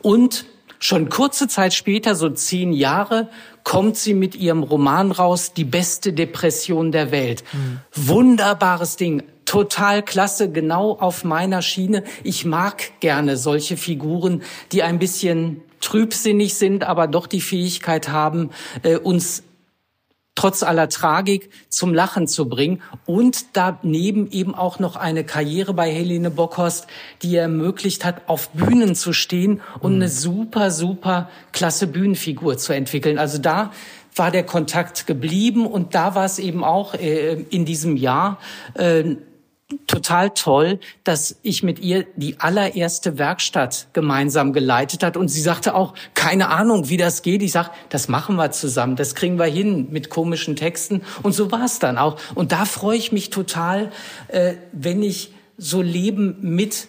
[0.00, 0.46] Und
[0.78, 3.28] schon kurze Zeit später, so zehn Jahre,
[3.62, 7.44] kommt sie mit ihrem Roman raus, Die beste Depression der Welt.
[7.52, 7.80] Mhm.
[7.94, 12.04] Wunderbares Ding total klasse, genau auf meiner Schiene.
[12.24, 18.50] Ich mag gerne solche Figuren, die ein bisschen trübsinnig sind, aber doch die Fähigkeit haben,
[18.82, 19.44] äh, uns
[20.34, 25.90] trotz aller Tragik zum Lachen zu bringen und daneben eben auch noch eine Karriere bei
[25.90, 26.88] Helene Bockhorst,
[27.22, 30.02] die ermöglicht hat, auf Bühnen zu stehen und mhm.
[30.02, 33.18] eine super, super klasse Bühnenfigur zu entwickeln.
[33.18, 33.70] Also da
[34.16, 38.38] war der Kontakt geblieben und da war es eben auch äh, in diesem Jahr
[38.74, 39.16] äh,
[39.88, 45.74] total toll, dass ich mit ihr die allererste Werkstatt gemeinsam geleitet hat und sie sagte
[45.74, 47.42] auch keine Ahnung, wie das geht.
[47.42, 51.50] Ich sag, das machen wir zusammen, das kriegen wir hin mit komischen Texten und so
[51.50, 52.16] war es dann auch.
[52.36, 53.90] Und da freue ich mich total,
[54.28, 56.86] äh, wenn ich so Leben mit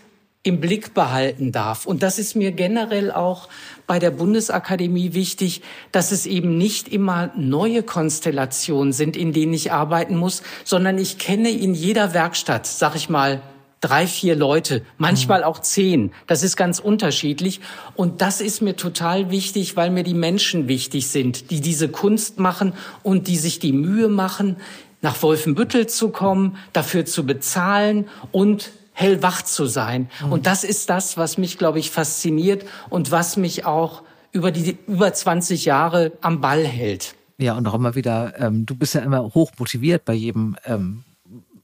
[0.48, 1.86] im Blick behalten darf.
[1.86, 3.50] Und das ist mir generell auch
[3.86, 9.74] bei der Bundesakademie wichtig, dass es eben nicht immer neue Konstellationen sind, in denen ich
[9.74, 13.42] arbeiten muss, sondern ich kenne in jeder Werkstatt, sag ich mal,
[13.82, 16.12] drei, vier Leute, manchmal auch zehn.
[16.28, 17.60] Das ist ganz unterschiedlich.
[17.96, 22.40] Und das ist mir total wichtig, weil mir die Menschen wichtig sind, die diese Kunst
[22.40, 22.72] machen
[23.04, 24.56] und die sich die Mühe machen,
[25.02, 30.10] nach Wolfenbüttel zu kommen, dafür zu bezahlen und hellwach zu sein.
[30.26, 30.32] Mhm.
[30.32, 34.76] Und das ist das, was mich, glaube ich, fasziniert und was mich auch über die
[34.88, 37.14] über 20 Jahre am Ball hält.
[37.38, 41.04] Ja, und auch immer wieder, ähm, du bist ja immer hoch motiviert bei jedem ähm,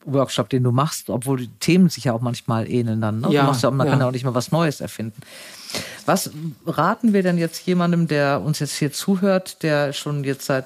[0.06, 3.22] Workshop, den du machst, obwohl die Themen sich ja auch manchmal ähneln dann.
[3.22, 3.32] Ne?
[3.32, 3.92] Ja, ja, man ja.
[3.92, 5.20] kann ja auch nicht mal was Neues erfinden.
[6.06, 6.30] Was
[6.68, 10.66] raten wir denn jetzt jemandem, der uns jetzt hier zuhört, der schon jetzt seit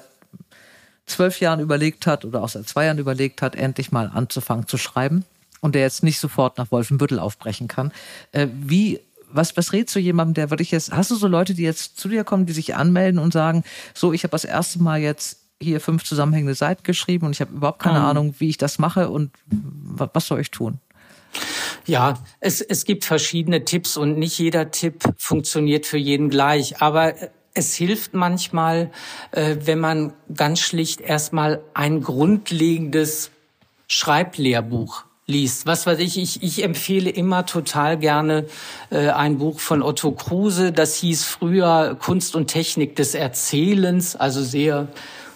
[1.06, 4.76] zwölf Jahren überlegt hat oder auch seit zwei Jahren überlegt hat, endlich mal anzufangen zu
[4.76, 5.24] schreiben
[5.60, 7.92] und der jetzt nicht sofort nach Wolfenbüttel aufbrechen kann?
[8.32, 9.00] Äh, wie
[9.30, 12.08] was, was rätst du jemandem, der wirklich jetzt, hast du so Leute, die jetzt zu
[12.08, 13.62] dir kommen, die sich anmelden und sagen,
[13.94, 17.54] so, ich habe das erste Mal jetzt hier fünf zusammenhängende Seiten geschrieben und ich habe
[17.54, 18.04] überhaupt keine mhm.
[18.06, 20.78] Ahnung, wie ich das mache und was soll ich tun?
[21.84, 26.80] Ja, es, es gibt verschiedene Tipps und nicht jeder Tipp funktioniert für jeden gleich.
[26.80, 27.14] Aber
[27.54, 28.90] es hilft manchmal,
[29.32, 33.30] äh, wenn man ganz schlicht erstmal ein grundlegendes
[33.88, 35.66] Schreiblehrbuch liest.
[35.66, 38.46] Was weiß ich, ich, ich empfehle immer total gerne
[38.90, 44.42] äh, ein Buch von Otto Kruse, das hieß früher Kunst und Technik des Erzählens, also
[44.42, 44.88] sehr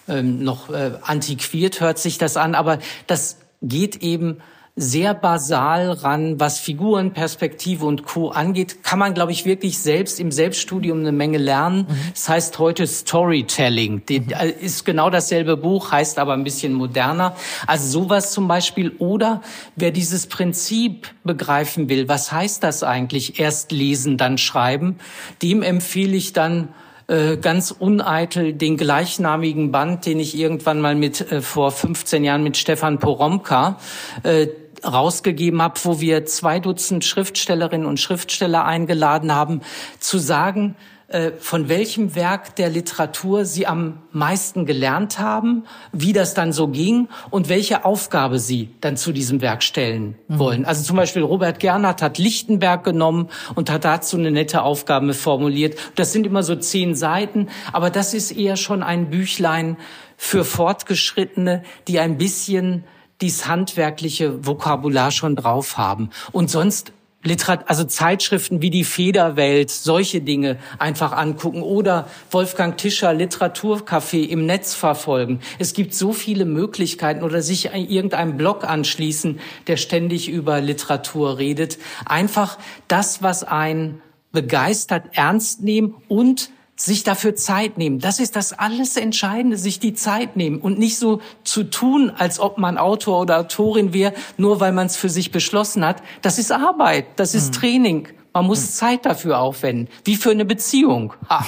[0.09, 4.39] ähm, noch äh, antiquiert hört sich das an, aber das geht eben
[4.75, 8.31] sehr basal ran, was Figuren, Perspektive und Co.
[8.31, 11.87] angeht, kann man, glaube ich, wirklich selbst im Selbststudium eine Menge lernen.
[11.89, 11.97] Mhm.
[12.15, 14.03] Das heißt heute Storytelling.
[14.09, 14.33] Mhm.
[14.61, 17.37] ist genau dasselbe Buch, heißt aber ein bisschen moderner.
[17.67, 18.93] Also sowas zum Beispiel.
[18.99, 19.43] Oder
[19.77, 23.39] wer dieses Prinzip begreifen will, was heißt das eigentlich?
[23.39, 24.97] Erst lesen, dann schreiben.
[25.43, 26.69] Dem empfehle ich dann
[27.09, 32.43] äh, ganz uneitel den gleichnamigen Band, den ich irgendwann mal mit äh, vor 15 Jahren
[32.43, 33.79] mit Stefan Poromka
[34.23, 34.47] äh,
[34.85, 39.61] rausgegeben habe, wo wir zwei Dutzend Schriftstellerinnen und Schriftsteller eingeladen haben,
[39.99, 40.77] zu sagen,
[41.13, 46.69] äh, von welchem Werk der Literatur sie am meisten gelernt haben, wie das dann so
[46.69, 50.39] ging und welche Aufgabe sie dann zu diesem Werk stellen mhm.
[50.39, 50.65] wollen.
[50.65, 55.79] Also zum Beispiel Robert Gernhardt hat Lichtenberg genommen und hat dazu eine nette Aufgabe formuliert.
[55.97, 59.77] Das sind immer so zehn Seiten, aber das ist eher schon ein Büchlein
[60.17, 62.85] für Fortgeschrittene, die ein bisschen
[63.23, 66.11] dies handwerkliche Vokabular schon drauf haben.
[66.33, 66.93] Und sonst
[67.25, 74.45] Literat also Zeitschriften wie die Federwelt, solche Dinge einfach angucken oder Wolfgang Tischer Literaturcafé im
[74.45, 75.39] Netz verfolgen.
[75.61, 81.79] Es gibt so viele Möglichkeiten oder sich irgendeinem Blog anschließen, der ständig über Literatur redet.
[82.07, 82.59] Einfach
[82.89, 84.03] das, was einen
[84.33, 86.51] begeistert, ernst nehmen und
[86.85, 87.99] sich dafür Zeit nehmen.
[87.99, 92.41] Das ist das alles Entscheidende, sich die Zeit nehmen und nicht so zu tun, als
[92.41, 96.03] ob man Autor oder Autorin wäre, nur weil man es für sich beschlossen hat.
[96.23, 97.53] Das ist Arbeit, das ist mhm.
[97.53, 98.09] Training.
[98.33, 98.71] Man muss mhm.
[98.71, 101.15] Zeit dafür aufwenden, wie für eine Beziehung.
[101.29, 101.47] Ha.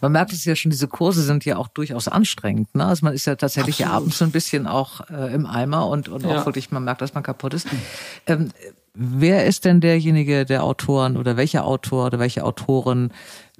[0.00, 2.74] Man merkt es ja schon, diese Kurse sind ja auch durchaus anstrengend.
[2.74, 2.84] Ne?
[2.84, 6.08] Also man ist ja tatsächlich ja abends so ein bisschen auch äh, im Eimer und,
[6.08, 6.40] und ja.
[6.40, 7.66] auch wirklich, man merkt, dass man kaputt ist.
[8.26, 8.50] Ähm,
[8.94, 13.10] wer ist denn derjenige der Autoren oder welcher Autor oder welche Autorin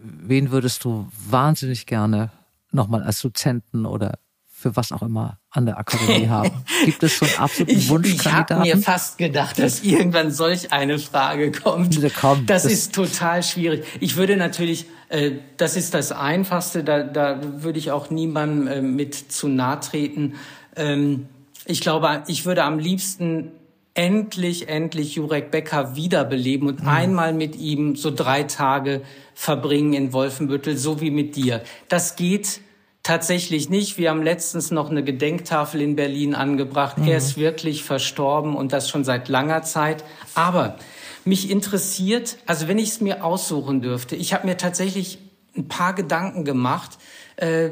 [0.04, 2.30] wen würdest du wahnsinnig gerne
[2.70, 6.64] nochmal als Dozenten oder für was auch immer an der Akademie haben?
[6.84, 8.64] Gibt es so einen absoluten ich, Wunschkandidaten?
[8.64, 11.98] Ich habe mir fast gedacht, dass irgendwann solch eine Frage kommt.
[12.20, 13.84] Komm, das, das, ist total schwierig.
[14.00, 18.80] Ich würde natürlich, äh, das ist das Einfachste, da, da würde ich auch niemandem äh,
[18.82, 20.34] mit zu nahe treten.
[20.76, 21.26] Ähm,
[21.66, 23.52] ich glaube, ich würde am liebsten
[23.94, 26.88] endlich, endlich Jurek Becker wiederbeleben und mhm.
[26.88, 29.02] einmal mit ihm so drei Tage
[29.34, 31.62] verbringen in Wolfenbüttel, so wie mit dir.
[31.88, 32.60] Das geht
[33.02, 33.98] tatsächlich nicht.
[33.98, 36.98] Wir haben letztens noch eine Gedenktafel in Berlin angebracht.
[36.98, 37.08] Mhm.
[37.08, 40.04] Er ist wirklich verstorben und das schon seit langer Zeit.
[40.34, 40.78] Aber
[41.24, 45.18] mich interessiert, also wenn ich es mir aussuchen dürfte, ich habe mir tatsächlich
[45.56, 46.98] ein paar Gedanken gemacht.
[47.36, 47.70] Äh,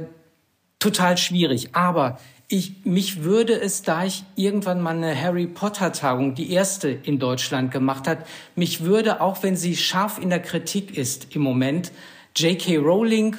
[0.78, 1.74] total schwierig.
[1.74, 2.18] Aber
[2.52, 7.18] ich, mich würde es, da ich irgendwann mal eine Harry Potter Tagung, die erste in
[7.18, 8.26] Deutschland gemacht hat,
[8.56, 11.92] mich würde, auch wenn sie scharf in der Kritik ist im Moment,
[12.36, 12.76] J.K.
[12.76, 13.36] Rowling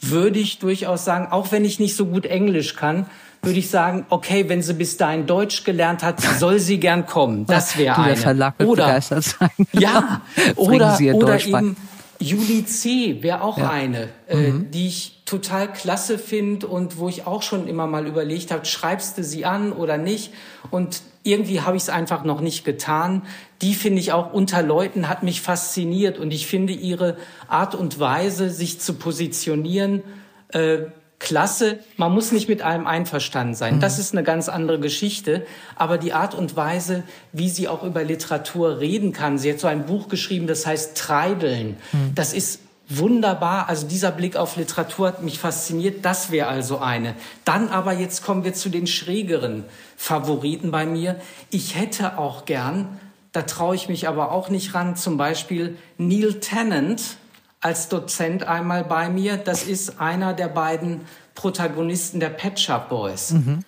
[0.00, 3.06] würde ich durchaus sagen, auch wenn ich nicht so gut Englisch kann,
[3.42, 7.46] würde ich sagen, okay, wenn sie bis dahin Deutsch gelernt hat, soll sie gern kommen.
[7.46, 8.06] Das wäre eine.
[8.06, 9.50] Der Verlag wird oder, begeistert sein.
[9.72, 10.22] Ja,
[10.54, 11.76] oder, oder eben
[12.22, 13.22] Julie C.
[13.22, 13.70] wäre auch ja.
[13.70, 14.70] eine, äh, mhm.
[14.70, 19.18] die ich total klasse finde und wo ich auch schon immer mal überlegt habe, schreibst
[19.18, 20.32] du sie an oder nicht?
[20.70, 23.22] Und irgendwie habe ich es einfach noch nicht getan.
[23.60, 27.16] Die finde ich auch unter Leuten hat mich fasziniert und ich finde ihre
[27.48, 30.02] Art und Weise, sich zu positionieren,
[30.48, 30.78] äh,
[31.22, 31.78] klasse.
[31.96, 33.76] Man muss nicht mit allem einverstanden sein.
[33.76, 33.80] Mhm.
[33.80, 35.46] Das ist eine ganz andere Geschichte.
[35.76, 39.38] Aber die Art und Weise, wie sie auch über Literatur reden kann.
[39.38, 41.76] Sie hat so ein Buch geschrieben, das heißt Treideln.
[41.92, 42.14] Mhm.
[42.14, 43.68] Das ist wunderbar.
[43.68, 46.04] Also dieser Blick auf Literatur hat mich fasziniert.
[46.04, 47.14] Das wäre also eine.
[47.44, 49.64] Dann aber jetzt kommen wir zu den schrägeren
[49.96, 51.20] Favoriten bei mir.
[51.50, 53.00] Ich hätte auch gern,
[53.30, 57.16] da traue ich mich aber auch nicht ran, zum Beispiel Neil Tennant
[57.62, 59.38] als Dozent einmal bei mir.
[59.38, 61.00] Das ist einer der beiden
[61.34, 63.30] Protagonisten der Pet Shop Boys.
[63.30, 63.64] Mhm.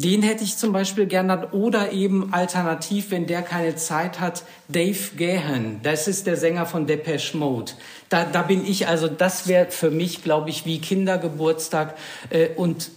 [0.00, 5.16] Den hätte ich zum Beispiel gerne oder eben alternativ, wenn der keine Zeit hat, Dave
[5.16, 5.80] Gahan.
[5.82, 7.72] Das ist der Sänger von Depeche Mode.
[8.08, 11.96] Da, da bin ich also, das wäre für mich, glaube ich, wie Kindergeburtstag
[12.30, 12.92] äh, und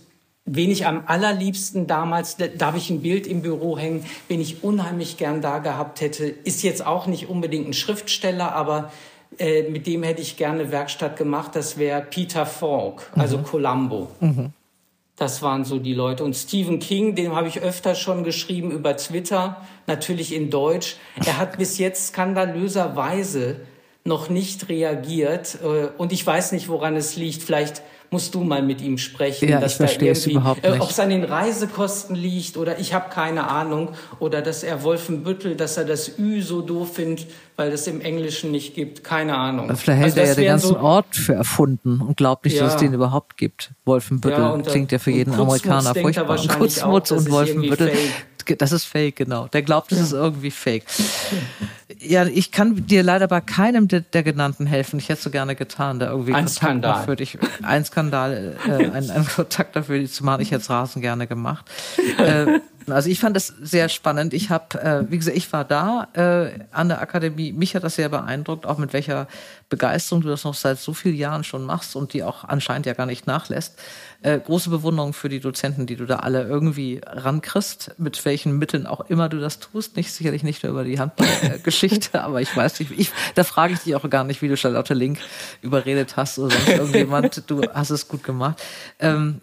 [0.46, 4.64] wen ich am allerliebsten damals, da habe ich ein Bild im Büro hängen, wen ich
[4.64, 8.92] unheimlich gern da gehabt hätte, ist jetzt auch nicht unbedingt ein Schriftsteller, aber
[9.38, 11.56] äh, mit dem hätte ich gerne Werkstatt gemacht.
[11.56, 13.44] Das wäre Peter Falk, also mhm.
[13.44, 14.08] Columbo.
[14.20, 14.54] Mhm.
[15.16, 16.24] Das waren so die Leute.
[16.24, 20.98] Und Stephen King, dem habe ich öfter schon geschrieben über Twitter, natürlich in Deutsch.
[21.26, 23.58] Er hat bis jetzt skandalöserweise
[24.04, 25.60] noch nicht reagiert.
[25.64, 27.44] Äh, und ich weiß nicht, woran es liegt.
[27.44, 29.48] Vielleicht musst du mal mit ihm sprechen.
[29.48, 30.82] Ja, dass verstehe es überhaupt nicht.
[30.82, 33.92] Ob es an den Reisekosten liegt oder ich habe keine Ahnung.
[34.20, 38.52] Oder dass er Wolfenbüttel, dass er das Ü so doof findet, weil es im Englischen
[38.52, 39.06] nicht gibt.
[39.06, 39.70] Keine Ahnung.
[39.70, 42.58] Also vielleicht hält also er ja den ganzen so, Ort für erfunden und glaubt nicht,
[42.58, 42.66] ja.
[42.66, 43.72] dass es den überhaupt gibt.
[43.86, 46.38] Wolfenbüttel ja, klingt ja für jeden Amerikaner furchtbar.
[46.38, 47.94] Und Kurzmutz und Wolfenbüttel.
[48.58, 49.48] Das ist fake, genau.
[49.48, 50.04] Der glaubt, es ja.
[50.04, 50.84] ist irgendwie fake.
[52.00, 54.98] Ja, ich kann dir leider bei keinem der, der genannten helfen.
[55.00, 57.06] Ich hätte es so gerne getan, da irgendwie ein Kontakt Skandal.
[57.06, 60.42] für dich, ein Skandal, äh, ein, ein Kontakt dafür zu machen.
[60.42, 61.66] Ich hätte es rasend gerne gemacht.
[62.18, 64.34] Äh, also ich fand das sehr spannend.
[64.34, 67.52] Ich habe, äh, wie gesagt, ich war da äh, an der Akademie.
[67.52, 69.28] Mich hat das sehr beeindruckt, auch mit welcher
[69.70, 72.94] Begeisterung du das noch seit so vielen Jahren schon machst und die auch anscheinend ja
[72.94, 73.80] gar nicht nachlässt.
[74.24, 78.86] Äh, große Bewunderung für die Dozenten, die du da alle irgendwie rankriegst, mit welchen Mitteln
[78.86, 79.96] auch immer du das tust.
[79.96, 83.80] Nicht sicherlich nicht nur über die Handballgeschichte, aber ich weiß nicht, ich, da frage ich
[83.80, 85.20] dich auch gar nicht, wie du Charlotte Link
[85.62, 87.44] überredet hast oder sonst irgendjemand.
[87.48, 88.62] Du hast es gut gemacht.
[89.00, 89.42] Ähm,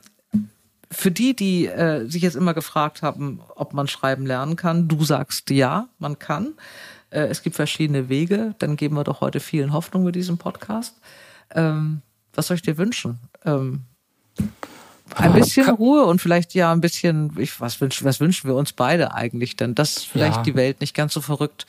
[0.91, 5.05] für die, die äh, sich jetzt immer gefragt haben, ob man schreiben lernen kann, du
[5.05, 6.55] sagst ja, man kann.
[7.11, 8.55] Äh, es gibt verschiedene Wege.
[8.59, 10.97] Dann geben wir doch heute vielen Hoffnung mit diesem Podcast.
[11.55, 12.03] Ähm,
[12.34, 13.18] was soll ich dir wünschen?
[13.45, 13.82] Ähm,
[15.14, 18.72] ein bisschen Ruhe und vielleicht ja ein bisschen, ich, was, wünschen, was wünschen wir uns
[18.72, 19.74] beide eigentlich denn?
[19.74, 20.43] Dass vielleicht ja.
[20.43, 21.66] die Welt nicht ganz so verrückt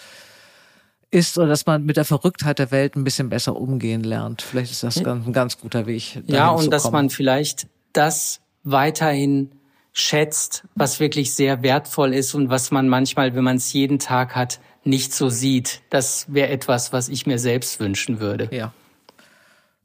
[1.12, 4.42] ist oder dass man mit der Verrücktheit der Welt ein bisschen besser umgehen lernt.
[4.42, 6.22] Vielleicht ist das ein ganz guter Weg.
[6.28, 9.51] Ja, und dass man vielleicht das weiterhin
[9.93, 14.36] schätzt, was wirklich sehr wertvoll ist und was man manchmal, wenn man es jeden Tag
[14.36, 15.82] hat, nicht so sieht.
[15.89, 18.49] Das wäre etwas, was ich mir selbst wünschen würde.
[18.51, 18.74] Ja.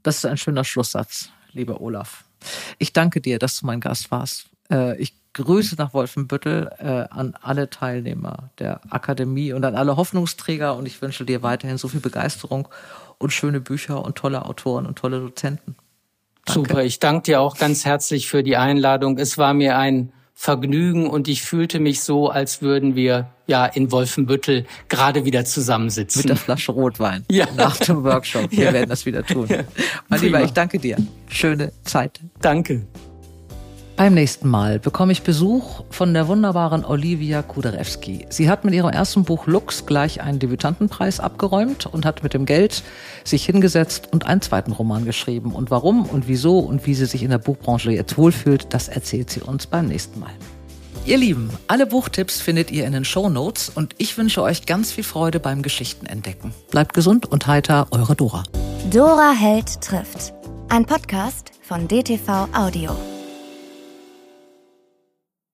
[0.02, 2.24] Das ist ein schöner Schlusssatz, lieber Olaf.
[2.78, 4.46] Ich danke dir, dass du mein Gast warst.
[4.70, 10.76] Äh, ich grüße nach Wolfenbüttel äh, an alle Teilnehmer der Akademie und an alle Hoffnungsträger
[10.76, 12.68] und ich wünsche dir weiterhin so viel Begeisterung
[13.18, 15.76] und schöne Bücher und tolle Autoren und tolle Dozenten.
[16.47, 16.68] Danke.
[16.68, 19.18] Super, ich danke dir auch ganz herzlich für die Einladung.
[19.18, 23.92] Es war mir ein Vergnügen und ich fühlte mich so, als würden wir ja in
[23.92, 26.20] Wolfenbüttel gerade wieder zusammensitzen.
[26.20, 27.24] Mit der Flasche Rotwein.
[27.30, 27.47] Ja.
[27.57, 28.51] Nach dem Workshop.
[28.51, 28.72] Wir ja.
[28.72, 29.47] werden das wieder tun.
[29.49, 29.61] Ja.
[30.09, 30.97] Mein Lieber, ich danke dir.
[31.28, 32.20] Schöne Zeit.
[32.40, 32.86] Danke.
[33.97, 38.26] Beim nächsten Mal bekomme ich Besuch von der wunderbaren Olivia Kuderewski.
[38.28, 42.45] Sie hat mit ihrem ersten Buch Lux gleich einen Debütantenpreis abgeräumt und hat mit dem
[42.45, 42.82] Geld
[43.22, 45.53] sich hingesetzt und einen zweiten Roman geschrieben.
[45.53, 49.30] Und warum und wieso und wie sie sich in der Buchbranche jetzt wohlfühlt, das erzählt
[49.30, 50.32] sie uns beim nächsten Mal.
[51.07, 54.90] Ihr Lieben, alle Buchtipps findet ihr in den Show Notes und ich wünsche euch ganz
[54.90, 56.53] viel Freude beim Geschichtenentdecken.
[56.72, 58.42] Bleibt gesund und heiter, eure Dora.
[58.90, 60.34] Dora Held trifft.
[60.68, 62.97] Ein Podcast von DTV Audio.